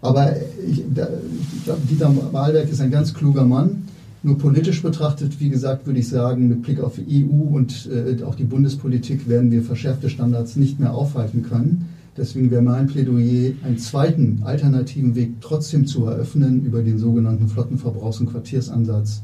[0.02, 0.36] Aber
[0.66, 3.85] ich, ich glaube, Dieter Wahlberg ist ein ganz kluger Mann.
[4.22, 8.22] Nur politisch betrachtet, wie gesagt, würde ich sagen, mit Blick auf die EU und äh,
[8.24, 11.88] auch die Bundespolitik werden wir verschärfte Standards nicht mehr aufhalten können.
[12.16, 18.20] Deswegen wäre mein Plädoyer, einen zweiten alternativen Weg trotzdem zu eröffnen über den sogenannten Flottenverbrauchs-
[18.20, 19.22] und Quartiersansatz,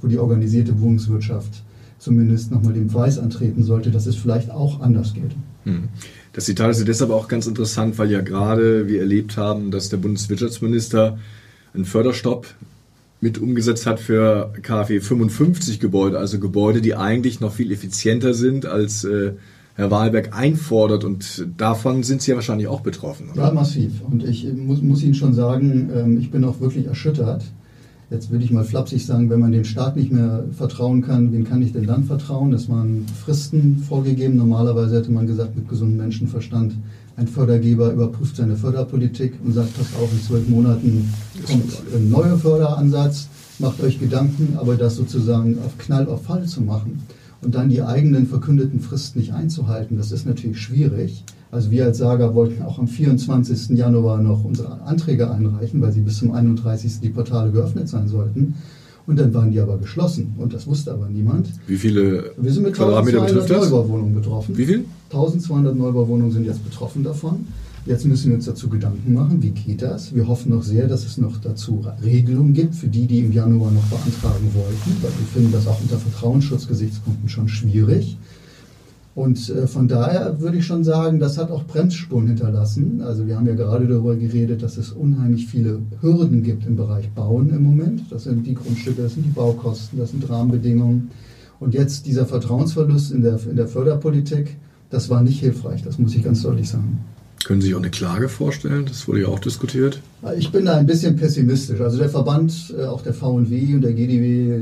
[0.00, 1.62] wo die organisierte Wohnungswirtschaft
[1.98, 5.32] zumindest nochmal dem Beweis antreten sollte, dass es vielleicht auch anders geht.
[5.64, 5.88] Hm.
[6.34, 9.96] Das Zitat ist deshalb auch ganz interessant, weil ja gerade wir erlebt haben, dass der
[9.96, 11.18] Bundeswirtschaftsminister
[11.72, 12.46] einen Förderstopp
[13.20, 18.66] mit umgesetzt hat für KfW 55 Gebäude, also Gebäude, die eigentlich noch viel effizienter sind,
[18.66, 19.32] als äh,
[19.76, 21.04] Herr Wahlberg einfordert.
[21.04, 23.30] Und davon sind Sie ja wahrscheinlich auch betroffen.
[23.32, 23.44] Oder?
[23.44, 23.92] Ja, massiv.
[24.08, 27.44] Und ich muss, muss Ihnen schon sagen, ähm, ich bin auch wirklich erschüttert.
[28.10, 31.44] Jetzt würde ich mal flapsig sagen, wenn man den Staat nicht mehr vertrauen kann, wen
[31.44, 32.52] kann ich denn dann vertrauen?
[32.52, 34.36] Es waren Fristen vorgegeben.
[34.36, 36.74] Normalerweise hätte man gesagt, mit gesundem Menschenverstand
[37.16, 41.12] ein Fördergeber überprüft seine Förderpolitik und sagt, pass auf, in zwölf Monaten
[41.46, 46.60] kommt ein neuer Förderansatz, macht euch Gedanken, aber das sozusagen auf Knall auf Fall zu
[46.62, 47.02] machen
[47.42, 51.24] und dann die eigenen verkündeten Fristen nicht einzuhalten, das ist natürlich schwierig.
[51.50, 53.78] Also wir als Saga wollten auch am 24.
[53.78, 57.00] Januar noch unsere Anträge einreichen, weil sie bis zum 31.
[57.00, 58.54] die Portale geöffnet sein sollten.
[59.06, 61.48] Und dann waren die aber geschlossen und das wusste aber niemand.
[61.66, 64.56] Wie viele Wir sind mit 1200 Neubauwohnungen betroffen.
[64.56, 64.84] Wie viel?
[65.10, 67.46] 1200 Neubauwohnungen sind jetzt betroffen davon.
[67.86, 70.14] Jetzt müssen wir uns dazu Gedanken machen, wie geht das?
[70.14, 73.70] Wir hoffen noch sehr, dass es noch dazu Regelungen gibt für die, die im Januar
[73.70, 78.16] noch beantragen wollten, weil wir finden das auch unter Vertrauensschutzgesichtspunkten schon schwierig.
[79.14, 83.00] Und äh, von daher würde ich schon sagen, das hat auch Bremsspuren hinterlassen.
[83.00, 87.08] Also wir haben ja gerade darüber geredet, dass es unheimlich viele Hürden gibt im Bereich
[87.10, 88.02] Bauen im Moment.
[88.10, 91.10] Das sind die Grundstücke, das sind die Baukosten, das sind Rahmenbedingungen.
[91.60, 94.56] Und jetzt dieser Vertrauensverlust in der, in der Förderpolitik,
[94.90, 96.98] das war nicht hilfreich, das muss ich ganz deutlich sagen.
[97.44, 98.86] Können Sie sich auch eine Klage vorstellen?
[98.86, 100.00] Das wurde ja auch diskutiert.
[100.38, 101.80] Ich bin da ein bisschen pessimistisch.
[101.80, 104.60] Also der Verband, äh, auch der VW und der GDW,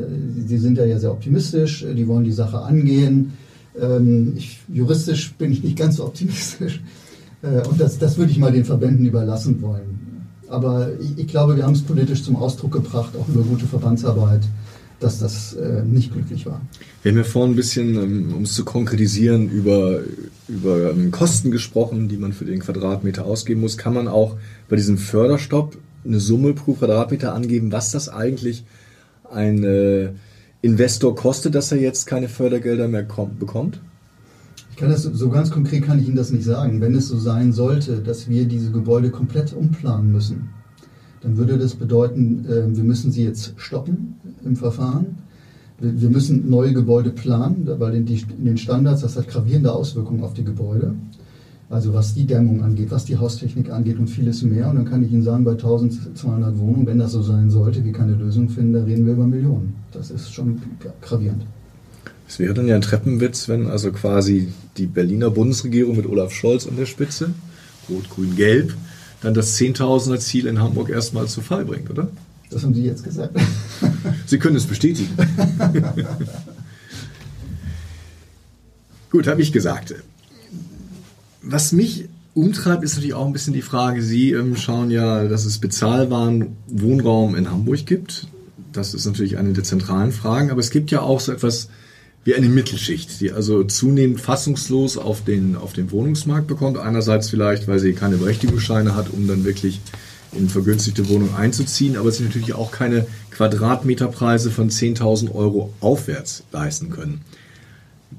[0.48, 1.86] die sind da ja sehr optimistisch.
[1.96, 3.34] Die wollen die Sache angehen.
[3.80, 6.80] Ähm, ich, juristisch bin ich nicht ganz so optimistisch.
[7.44, 10.28] Äh, und das, das würde ich mal den Verbänden überlassen wollen.
[10.46, 14.42] Aber ich, ich glaube, wir haben es politisch zum Ausdruck gebracht, auch über gute Verbandsarbeit,
[15.00, 16.60] dass das äh, nicht glücklich war.
[17.02, 20.02] Wir haben ja vorhin ein bisschen, ähm, um es zu konkretisieren, über,
[20.46, 23.76] über ähm, Kosten gesprochen, die man für den Quadratmeter ausgeben muss.
[23.76, 24.36] Kann man auch
[24.68, 28.64] bei diesem Förderstopp eine Summe pro Quadratmeter angeben, was das eigentlich
[29.30, 30.10] ein äh,
[30.62, 33.80] Investor kostet, dass er jetzt keine Fördergelder mehr kommt, bekommt?
[34.70, 36.80] Ich kann das so ganz konkret kann ich Ihnen das nicht sagen.
[36.80, 40.50] Wenn es so sein sollte, dass wir diese Gebäude komplett umplanen müssen,
[41.20, 45.18] dann würde das bedeuten, äh, wir müssen sie jetzt stoppen im Verfahren.
[45.78, 50.44] Wir müssen neue Gebäude planen, weil in, den Standards, das hat gravierende Auswirkungen auf die
[50.44, 50.94] Gebäude.
[51.72, 54.68] Also was die Dämmung angeht, was die Haustechnik angeht und vieles mehr.
[54.68, 57.94] Und dann kann ich Ihnen sagen, bei 1200 Wohnungen, wenn das so sein sollte, wir
[57.94, 59.72] keine Lösung finden, da reden wir über Millionen.
[59.90, 60.60] Das ist schon
[61.00, 61.46] gravierend.
[62.28, 66.66] Es wäre dann ja ein Treppenwitz, wenn also quasi die Berliner Bundesregierung mit Olaf Scholz
[66.66, 67.30] an der Spitze,
[67.88, 68.74] Rot, Grün, Gelb,
[69.22, 72.08] dann das Zehntausender Ziel in Hamburg erstmal zu Fall bringt, oder?
[72.50, 73.34] Das haben Sie jetzt gesagt.
[74.26, 75.08] Sie können es bestätigen.
[79.10, 79.94] Gut, habe ich gesagt
[81.42, 85.44] was mich umtreibt, ist natürlich auch ein bisschen die Frage, Sie ähm, schauen ja, dass
[85.44, 88.26] es bezahlbaren Wohnraum in Hamburg gibt.
[88.72, 91.68] Das ist natürlich eine der zentralen Fragen, aber es gibt ja auch so etwas
[92.24, 96.78] wie eine Mittelschicht, die also zunehmend fassungslos auf den, auf den Wohnungsmarkt bekommt.
[96.78, 99.80] Einerseits vielleicht, weil sie keine Berechtigungsscheine hat, um dann wirklich
[100.32, 106.90] in vergünstigte Wohnungen einzuziehen, aber sie natürlich auch keine Quadratmeterpreise von 10.000 Euro aufwärts leisten
[106.90, 107.20] können.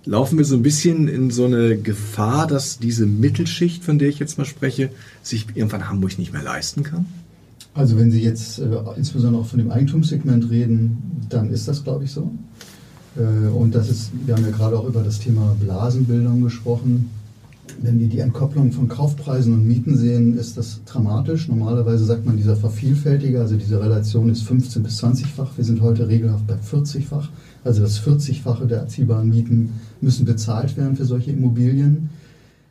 [0.05, 4.19] Laufen wir so ein bisschen in so eine Gefahr, dass diese Mittelschicht, von der ich
[4.19, 4.89] jetzt mal spreche,
[5.21, 7.05] sich irgendwann Hamburg nicht mehr leisten kann?
[7.73, 12.03] Also wenn Sie jetzt äh, insbesondere auch von dem Eigentumssegment reden, dann ist das, glaube
[12.03, 12.31] ich, so.
[13.17, 17.09] Äh, und das ist, wir haben ja gerade auch über das Thema Blasenbildung gesprochen.
[17.81, 21.47] Wenn wir die Entkopplung von Kaufpreisen und Mieten sehen, ist das dramatisch.
[21.47, 25.57] Normalerweise sagt man dieser Vervielfältiger, also diese Relation ist 15 bis 20-fach.
[25.57, 27.29] Wir sind heute regelhaft bei 40-fach.
[27.63, 32.09] Also das 40-fache der erziehbaren Mieten müssen bezahlt werden für solche Immobilien.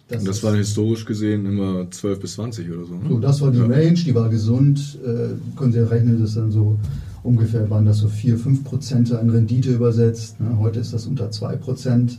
[0.09, 2.95] Das, und das war historisch gesehen immer 12 bis 20 oder so.
[2.95, 3.09] Ne?
[3.09, 3.67] So, das war die ja.
[3.67, 4.99] Range, die war gesund.
[5.05, 6.79] Äh, können Sie rechnen, das dann so
[7.23, 10.41] ungefähr waren das so 4, 5 Prozent an Rendite übersetzt.
[10.41, 10.59] Ne?
[10.59, 12.19] Heute ist das unter 2 Prozent.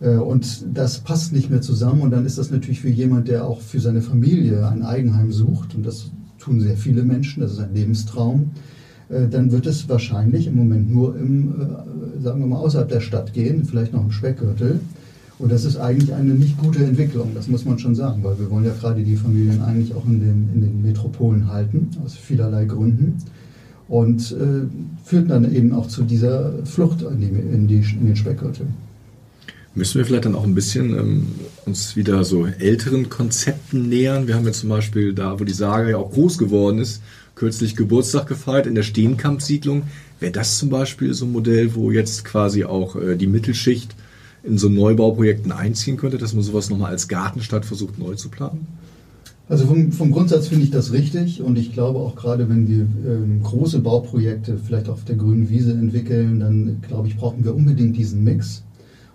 [0.00, 2.00] Äh, und das passt nicht mehr zusammen.
[2.00, 5.74] Und dann ist das natürlich für jemand, der auch für seine Familie ein Eigenheim sucht,
[5.74, 8.52] und das tun sehr viele Menschen, das ist ein Lebenstraum,
[9.08, 11.64] äh, dann wird es wahrscheinlich im Moment nur im, äh,
[12.22, 14.80] sagen wir mal, außerhalb der Stadt gehen, vielleicht noch im Speckgürtel.
[15.38, 18.50] Und das ist eigentlich eine nicht gute Entwicklung, das muss man schon sagen, weil wir
[18.50, 22.66] wollen ja gerade die Familien eigentlich auch in den, in den Metropolen halten, aus vielerlei
[22.66, 23.16] Gründen.
[23.88, 24.68] Und äh,
[25.04, 28.66] führt dann eben auch zu dieser Flucht in, die, in, die, in den Speckgürtel.
[29.74, 31.26] Müssen wir vielleicht dann auch ein bisschen ähm,
[31.64, 34.26] uns wieder so älteren Konzepten nähern?
[34.26, 37.02] Wir haben ja zum Beispiel da, wo die Saga ja auch groß geworden ist,
[37.34, 39.84] kürzlich Geburtstag gefeiert in der Steenkamp-Siedlung.
[40.20, 43.94] Wäre das zum Beispiel so ein Modell, wo jetzt quasi auch äh, die Mittelschicht
[44.42, 48.66] in so Neubauprojekten einziehen könnte, dass man sowas nochmal als Gartenstadt versucht neu zu planen?
[49.48, 52.86] Also vom, vom Grundsatz finde ich das richtig und ich glaube auch gerade, wenn wir
[53.10, 57.96] ähm, große Bauprojekte vielleicht auf der grünen Wiese entwickeln, dann glaube ich, brauchen wir unbedingt
[57.96, 58.62] diesen Mix.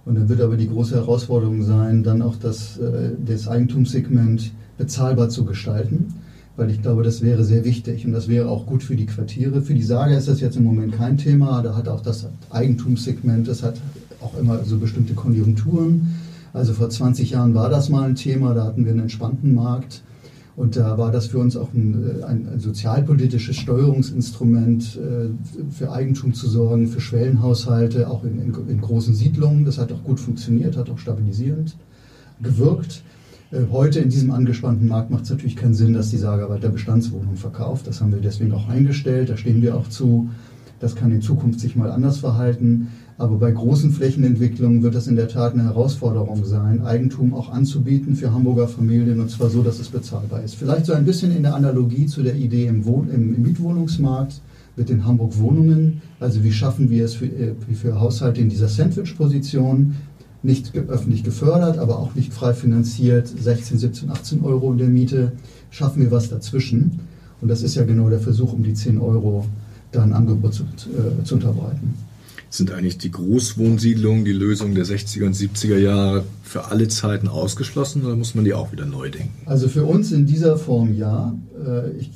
[0.04, 5.30] Und dann wird aber die große Herausforderung sein, dann auch das, äh, das Eigentumssegment bezahlbar
[5.30, 6.14] zu gestalten,
[6.58, 9.62] weil ich glaube, das wäre sehr wichtig und das wäre auch gut für die Quartiere.
[9.62, 13.48] Für die Saga ist das jetzt im Moment kein Thema, da hat auch das Eigentumssegment,
[13.48, 13.76] das hat
[14.22, 16.16] auch immer so bestimmte Konjunkturen.
[16.54, 20.02] Also vor 20 Jahren war das mal ein Thema, da hatten wir einen entspannten Markt.
[20.56, 26.34] Und da war das für uns auch ein, ein, ein sozialpolitisches Steuerungsinstrument, äh, für Eigentum
[26.34, 29.66] zu sorgen, für Schwellenhaushalte, auch in, in, in, großen Siedlungen.
[29.66, 31.76] Das hat auch gut funktioniert, hat auch stabilisierend
[32.42, 33.04] gewirkt.
[33.52, 36.70] Äh, heute in diesem angespannten Markt macht es natürlich keinen Sinn, dass die Saga weiter
[36.70, 37.88] Bestandswohnungen verkauft.
[37.88, 40.30] Das haben wir deswegen auch eingestellt, da stehen wir auch zu.
[40.80, 42.90] Das kann in Zukunft sich mal anders verhalten.
[43.18, 48.16] Aber bei großen Flächenentwicklungen wird das in der Tat eine Herausforderung sein, Eigentum auch anzubieten
[48.16, 50.56] für Hamburger Familien und zwar so, dass es bezahlbar ist.
[50.56, 54.42] Vielleicht so ein bisschen in der Analogie zu der Idee im, Wohn im Mietwohnungsmarkt
[54.76, 56.02] mit den Hamburg Wohnungen.
[56.20, 59.96] Also wie schaffen wir es für, äh, für Haushalte in dieser Sandwich-Position,
[60.46, 65.32] nicht öffentlich gefördert, aber auch nicht frei finanziert, 16, 17, 18 Euro in der Miete,
[65.72, 67.00] schaffen wir was dazwischen.
[67.42, 69.46] Und das ist ja genau der Versuch, um die 10 Euro
[69.92, 71.96] da ein Angebot zu, äh, zu unterbreiten.
[72.50, 78.06] Sind eigentlich die Großwohnsiedlungen, die Lösung der 60er und 70er Jahre für alle Zeiten ausgeschlossen
[78.06, 79.34] oder muss man die auch wieder neu denken?
[79.46, 81.36] Also für uns in dieser Form ja.
[81.66, 82.12] Äh, ich,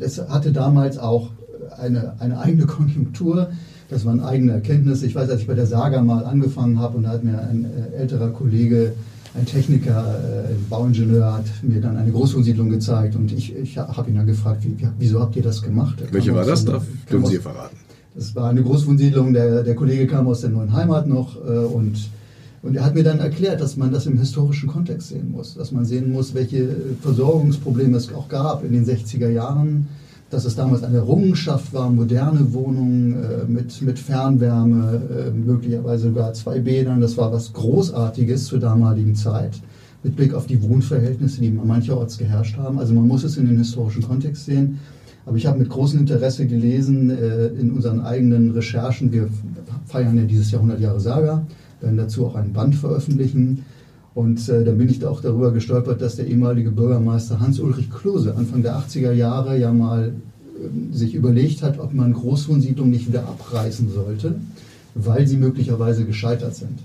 [0.00, 1.30] es hatte damals auch
[1.76, 3.52] eine, eine eigene Konjunktur.
[3.92, 5.04] Das waren eigene Erkenntnisse.
[5.04, 7.66] Ich weiß, als ich bei der Saga mal angefangen habe und da hat mir ein
[7.66, 8.94] äh, älterer Kollege,
[9.34, 14.10] ein Techniker, äh, ein Bauingenieur, hat mir dann eine Großwohnsiedlung gezeigt und ich, ich habe
[14.10, 16.02] ihn dann gefragt, wie, wieso habt ihr das gemacht?
[16.10, 16.64] Welche war das?
[16.64, 17.76] Darf, können Sie verraten?
[18.14, 22.08] Das war eine Großwohnsiedlung, der, der Kollege kam aus der neuen Heimat noch äh, und,
[22.62, 25.70] und er hat mir dann erklärt, dass man das im historischen Kontext sehen muss, dass
[25.70, 29.88] man sehen muss, welche Versorgungsprobleme es auch gab in den 60er Jahren,
[30.32, 36.32] dass es damals eine Errungenschaft war, moderne Wohnungen äh, mit, mit Fernwärme, äh, möglicherweise sogar
[36.32, 39.60] zwei Bädern, das war was Großartiges zur damaligen Zeit
[40.02, 42.78] mit Blick auf die Wohnverhältnisse, die mancherorts geherrscht haben.
[42.78, 44.80] Also man muss es in den historischen Kontext sehen.
[45.26, 49.12] Aber ich habe mit großem Interesse gelesen äh, in unseren eigenen Recherchen.
[49.12, 49.28] Wir
[49.84, 51.46] feiern ja dieses Jahr 100 Jahre Saga,
[51.82, 53.66] werden dazu auch einen Band veröffentlichen.
[54.14, 58.34] Und äh, dann bin ich da auch darüber gestolpert, dass der ehemalige Bürgermeister Hans-Ulrich Klose
[58.36, 63.26] Anfang der 80er Jahre ja mal äh, sich überlegt hat, ob man Großwohnsiedlungen nicht wieder
[63.26, 64.34] abreißen sollte,
[64.94, 66.78] weil sie möglicherweise gescheitert sind.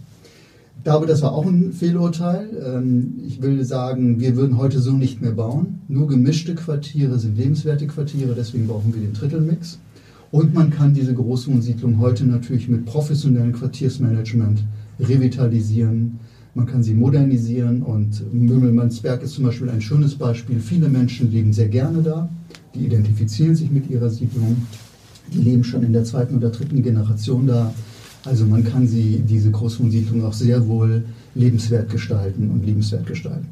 [0.77, 2.47] Ich glaube, das war auch ein Fehlurteil.
[2.65, 5.81] Ähm, ich will sagen, wir würden heute so nicht mehr bauen.
[5.89, 9.79] Nur gemischte Quartiere sind lebenswerte Quartiere, deswegen brauchen wir den Drittelmix.
[10.31, 14.63] Und man kann diese Großwohnsiedlung heute natürlich mit professionellem Quartiersmanagement
[14.99, 16.19] revitalisieren.
[16.57, 20.59] Man kann sie modernisieren und Mümmelmannsberg ist zum Beispiel ein schönes Beispiel.
[20.59, 22.27] Viele Menschen leben sehr gerne da,
[22.73, 24.65] die identifizieren sich mit ihrer Siedlung,
[25.31, 27.71] die leben schon in der zweiten oder dritten Generation da.
[28.25, 33.49] Also man kann sie, diese Großwohnsiedlung auch sehr wohl lebenswert gestalten und liebenswert gestalten.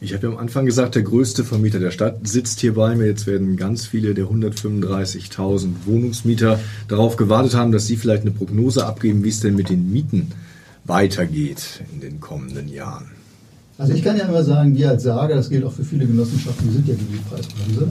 [0.00, 3.08] Ich habe ja am Anfang gesagt, der größte Vermieter der Stadt sitzt hier bei mir.
[3.08, 8.86] Jetzt werden ganz viele der 135.000 Wohnungsmieter darauf gewartet haben, dass Sie vielleicht eine Prognose
[8.86, 10.28] abgeben, wie es denn mit den Mieten
[10.84, 13.06] weitergeht in den kommenden Jahren.
[13.78, 16.66] Also ich kann ja immer sagen, wir als Sager, das gilt auch für viele Genossenschaften,
[16.66, 17.90] wir sind ja die Mietpreisbremse.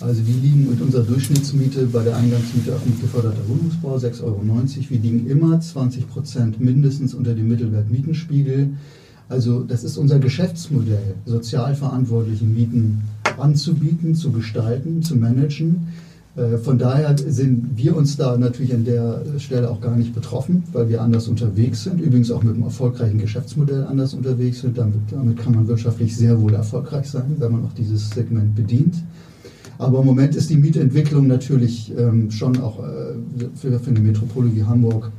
[0.00, 4.42] Also wir liegen mit unserer Durchschnittsmiete bei der Eingangsmiete mit geförderter Wohnungsbau 6,90 Euro.
[4.88, 8.70] Wir liegen immer 20 Prozent mindestens unter dem Mittelwert-Mietenspiegel.
[9.28, 13.02] Also das ist unser Geschäftsmodell, sozial verantwortliche Mieten
[13.36, 15.88] anzubieten, zu gestalten, zu managen.
[16.38, 20.62] Äh, von daher sind wir uns da natürlich an der Stelle auch gar nicht betroffen,
[20.72, 22.00] weil wir anders unterwegs sind.
[22.00, 24.78] Übrigens auch mit einem erfolgreichen Geschäftsmodell anders unterwegs sind.
[24.78, 28.94] Damit, damit kann man wirtschaftlich sehr wohl erfolgreich sein, wenn man auch dieses Segment bedient.
[29.78, 33.14] Aber im Moment ist die Mietentwicklung natürlich ähm, schon auch äh,
[33.54, 35.10] für, für eine Metropole wie Hamburg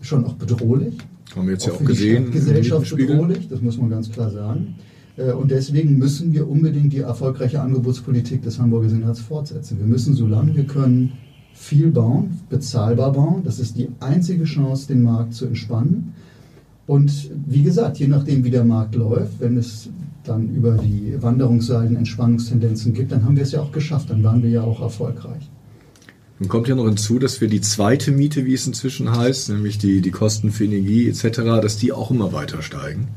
[0.00, 0.94] schon auch bedrohlich.
[1.34, 2.30] Haben wir jetzt auch ja auch gesehen.
[2.30, 4.76] Gesellschaft bedrohlich, das muss man ganz klar sagen.
[5.16, 9.78] Äh, und deswegen müssen wir unbedingt die erfolgreiche Angebotspolitik des Hamburger Senats fortsetzen.
[9.78, 11.12] Wir müssen, solange wir können,
[11.54, 13.42] viel bauen, bezahlbar bauen.
[13.44, 16.14] Das ist die einzige Chance, den Markt zu entspannen.
[16.86, 19.88] Und wie gesagt, je nachdem, wie der Markt läuft, wenn es
[20.22, 24.42] dann über die Wanderungsseiten Entspannungstendenzen gibt, dann haben wir es ja auch geschafft, dann waren
[24.42, 25.50] wir ja auch erfolgreich.
[26.38, 29.78] Nun kommt ja noch hinzu, dass wir die zweite Miete, wie es inzwischen heißt, nämlich
[29.78, 33.08] die, die Kosten für Energie etc., dass die auch immer weiter steigen.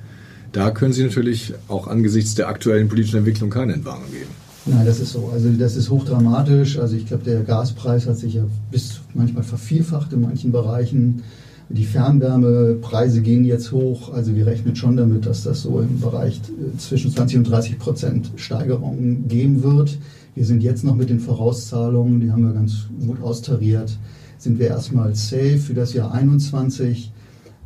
[0.51, 4.29] Da können Sie natürlich auch angesichts der aktuellen politischen Entwicklung keine Entwarnung geben.
[4.65, 5.29] Nein, das ist so.
[5.33, 6.77] Also das ist hochdramatisch.
[6.79, 11.23] Also ich glaube, der Gaspreis hat sich ja bis manchmal vervierfacht in manchen Bereichen.
[11.69, 14.13] Die Fernwärmepreise gehen jetzt hoch.
[14.13, 17.79] Also wir rechnen schon damit, dass das so im Bereich äh, zwischen 20 und 30
[17.79, 19.97] Prozent Steigerungen geben wird.
[20.35, 23.97] Wir sind jetzt noch mit den Vorauszahlungen, die haben wir ganz gut austariert,
[24.37, 27.11] sind wir erstmal safe für das Jahr 21.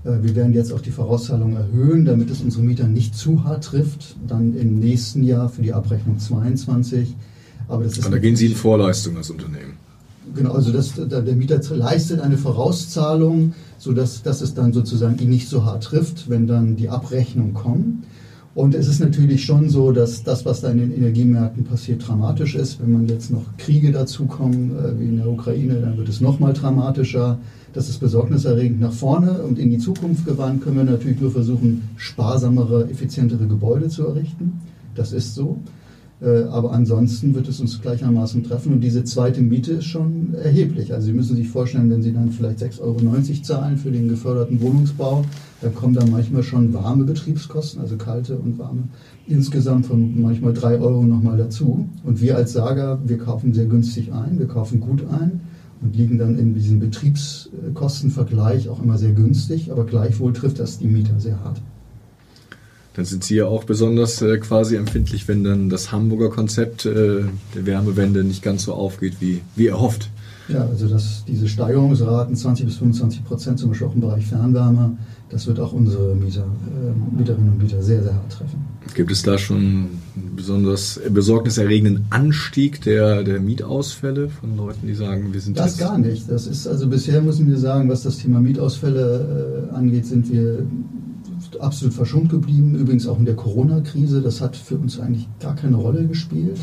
[0.03, 3.65] Äh, wir werden jetzt auch die Vorauszahlungen erhöhen, damit es unsere Mieter nicht zu hart
[3.65, 4.15] trifft.
[4.27, 7.15] Dann im nächsten Jahr für die Abrechnung 22.
[7.67, 9.73] Aber das ist da gehen Sie in Vorleistung als Unternehmen.
[10.35, 15.49] Genau, also das, der Mieter leistet eine Vorauszahlung, sodass dass es dann sozusagen ihn nicht
[15.49, 18.05] so hart trifft, wenn dann die Abrechnung kommt.
[18.55, 22.55] Und es ist natürlich schon so, dass das, was da in den Energiemärkten passiert, dramatisch
[22.55, 22.79] ist.
[22.79, 26.39] Wenn man jetzt noch Kriege dazukommen, äh, wie in der Ukraine, dann wird es noch
[26.39, 27.39] mal dramatischer.
[27.73, 31.89] Das ist besorgniserregend nach vorne und in die Zukunft gewandt können wir natürlich nur versuchen,
[31.97, 34.61] sparsamere, effizientere Gebäude zu errichten.
[34.93, 35.57] Das ist so.
[36.21, 38.73] Äh, aber ansonsten wird es uns gleichermaßen treffen.
[38.73, 40.93] Und diese zweite Miete ist schon erheblich.
[40.93, 44.61] Also Sie müssen sich vorstellen, wenn Sie dann vielleicht 6,90 Euro zahlen für den geförderten
[44.61, 45.25] Wohnungsbau,
[45.61, 48.83] dann kommen da manchmal schon warme Betriebskosten, also kalte und warme,
[49.27, 51.89] insgesamt von manchmal 3 Euro nochmal dazu.
[52.03, 55.41] Und wir als Sager, wir kaufen sehr günstig ein, wir kaufen gut ein
[55.83, 60.87] und liegen dann in diesem Betriebskostenvergleich auch immer sehr günstig, aber gleichwohl trifft das die
[60.87, 61.61] Mieter sehr hart.
[62.93, 67.23] Dann sind Sie ja auch besonders äh, quasi empfindlich, wenn dann das Hamburger Konzept äh,
[67.55, 70.09] der Wärmewende nicht ganz so aufgeht, wie, wie erhofft.
[70.49, 74.97] Ja, also das, diese Steigerungsraten, 20 bis 25 Prozent, zum Beispiel auch im Bereich Fernwärme,
[75.29, 78.59] das wird auch unsere Mieter, äh, Mieterinnen und Mieter sehr, sehr hart treffen.
[78.93, 80.01] Gibt es da schon einen
[80.35, 86.29] besonders besorgniserregenden Anstieg der, der Mietausfälle von Leuten, die sagen, wir sind Das gar nicht.
[86.29, 90.67] Das ist also bisher müssen wir sagen, was das Thema Mietausfälle äh, angeht, sind wir
[91.59, 92.75] absolut verschont geblieben.
[92.75, 94.21] Übrigens auch in der Corona-Krise.
[94.21, 96.57] Das hat für uns eigentlich gar keine Rolle gespielt.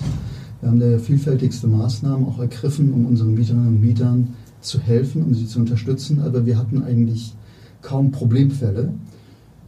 [0.61, 5.35] Wir haben da vielfältigste Maßnahmen auch ergriffen, um unseren Mieterinnen und Mietern zu helfen, um
[5.35, 6.20] sie zu unterstützen.
[6.20, 7.35] Aber wir hatten eigentlich
[7.83, 8.92] kaum Problemfälle.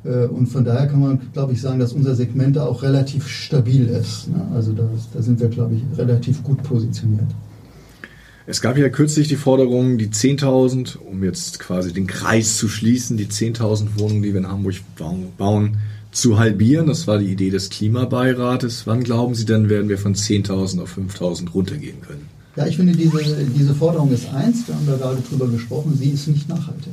[0.05, 3.29] Äh, und von daher kann man, glaube ich, sagen, dass unser Segment da auch relativ
[3.29, 4.29] stabil ist.
[4.29, 4.47] Ne?
[4.55, 7.29] Also da, da sind wir, glaube ich, relativ gut positioniert.
[8.45, 13.17] Es gab ja kürzlich die Forderung, die 10.000, um jetzt quasi den Kreis zu schließen,
[13.17, 14.75] die 10.000 Wohnungen, die wir in Hamburg
[15.39, 15.77] bauen,
[16.13, 16.87] zu halbieren.
[16.87, 18.87] Das war die Idee des Klimabeirates.
[18.87, 22.29] Wann glauben Sie denn, werden wir von 10.000 auf 5.000 runtergehen können?
[22.55, 23.19] Ja, ich finde, diese,
[23.57, 26.93] diese Forderung ist eins, wir haben da gerade drüber gesprochen, sie ist nicht nachhaltig.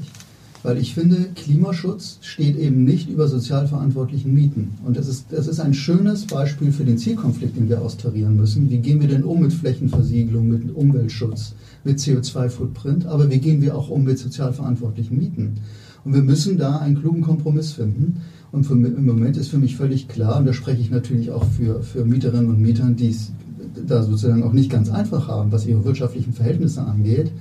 [0.64, 4.78] Weil ich finde, Klimaschutz steht eben nicht über sozialverantwortlichen Mieten.
[4.86, 8.70] Und das ist, das ist ein schönes Beispiel für den Zielkonflikt, den wir austarieren müssen.
[8.70, 11.54] Wie gehen wir denn um mit Flächenversiegelung, mit Umweltschutz,
[11.86, 13.06] mit CO2-Footprint?
[13.06, 15.60] Aber wie gehen wir auch um mit sozialverantwortlichen Mieten?
[16.04, 18.22] Und wir müssen da einen klugen Kompromiss finden.
[18.52, 21.44] Und für, im Moment ist für mich völlig klar, und da spreche ich natürlich auch
[21.44, 23.32] für, für Mieterinnen und Mietern, die es
[23.88, 27.32] da sozusagen auch nicht ganz einfach haben, was ihre wirtschaftlichen Verhältnisse angeht,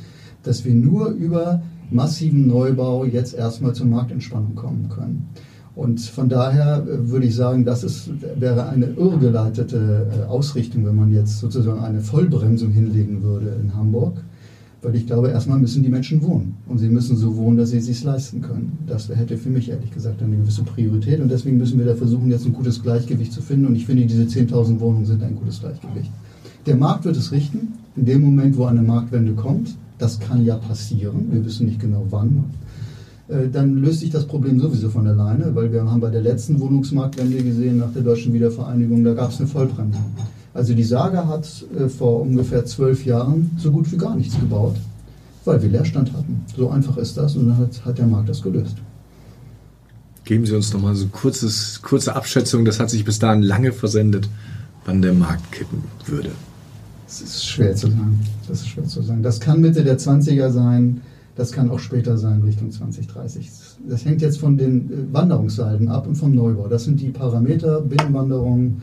[0.43, 5.29] dass wir nur über massiven Neubau jetzt erstmal zur Marktentspannung kommen können.
[5.75, 10.97] Und von daher äh, würde ich sagen, das ist, wäre eine irrgeleitete äh, Ausrichtung, wenn
[10.97, 14.25] man jetzt sozusagen eine Vollbremsung hinlegen würde in Hamburg.
[14.81, 16.55] Weil ich glaube, erstmal müssen die Menschen wohnen.
[16.69, 18.79] Und sie müssen so wohnen, dass sie es sich leisten können.
[18.87, 21.21] Das hätte für mich ehrlich gesagt eine gewisse Priorität.
[21.21, 23.67] Und deswegen müssen wir da versuchen, jetzt ein gutes Gleichgewicht zu finden.
[23.67, 26.11] Und ich finde, diese 10.000 Wohnungen sind ein gutes Gleichgewicht.
[26.67, 27.75] Der Markt wird es richten.
[27.97, 31.27] In dem Moment, wo eine Marktwende kommt, das kann ja passieren.
[31.33, 32.45] Wir wissen nicht genau wann.
[33.29, 36.61] Äh, dann löst sich das Problem sowieso von alleine, weil wir haben bei der letzten
[36.61, 39.99] Wohnungsmarktwende gesehen, nach der deutschen Wiedervereinigung, da gab es eine Vollbremse.
[40.59, 41.49] Also die Sage hat
[41.79, 44.75] äh, vor ungefähr zwölf Jahren so gut wie gar nichts gebaut,
[45.45, 46.45] weil wir Leerstand hatten.
[46.57, 48.75] So einfach ist das und dann hat, hat der Markt das gelöst.
[50.25, 53.45] Geben Sie uns noch mal so eine kurzes, kurze Abschätzung, das hat sich bis dahin
[53.45, 54.29] lange versendet,
[54.85, 56.33] wann der Markt kippen würde.
[57.07, 58.19] Das ist schwer zu sagen.
[58.49, 59.23] Das ist schwer zu sagen.
[59.23, 61.03] Das kann Mitte der 20er sein,
[61.37, 63.49] das kann auch später sein, Richtung 2030.
[63.89, 66.67] Das hängt jetzt von den äh, Wanderungssalden ab und vom Neubau.
[66.67, 68.83] Das sind die Parameter, Binnenwanderung,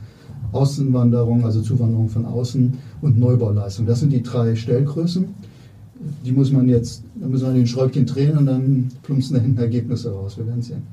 [0.55, 3.85] Außenwanderung, also Zuwanderung von außen und Neubauleistung.
[3.85, 5.27] Das sind die drei Stellgrößen.
[6.23, 9.59] Die muss man jetzt, da muss man den Schräubchen drehen und dann plumpsen da hinten
[9.59, 10.37] Ergebnisse raus.
[10.37, 10.83] Wir werden sehen.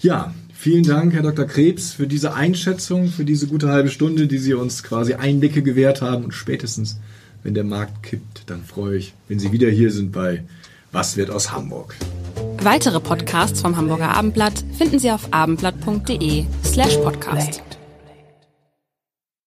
[0.00, 1.46] Ja, vielen Dank, Herr Dr.
[1.46, 6.02] Krebs, für diese Einschätzung, für diese gute halbe Stunde, die Sie uns quasi Einblicke gewährt
[6.02, 6.24] haben.
[6.24, 6.98] Und spätestens,
[7.42, 10.44] wenn der Markt kippt, dann freue ich, wenn Sie wieder hier sind bei
[10.92, 11.94] Was wird aus Hamburg?
[12.62, 17.62] Weitere Podcasts vom Hamburger Abendblatt finden Sie auf abendblatt.de slash podcast.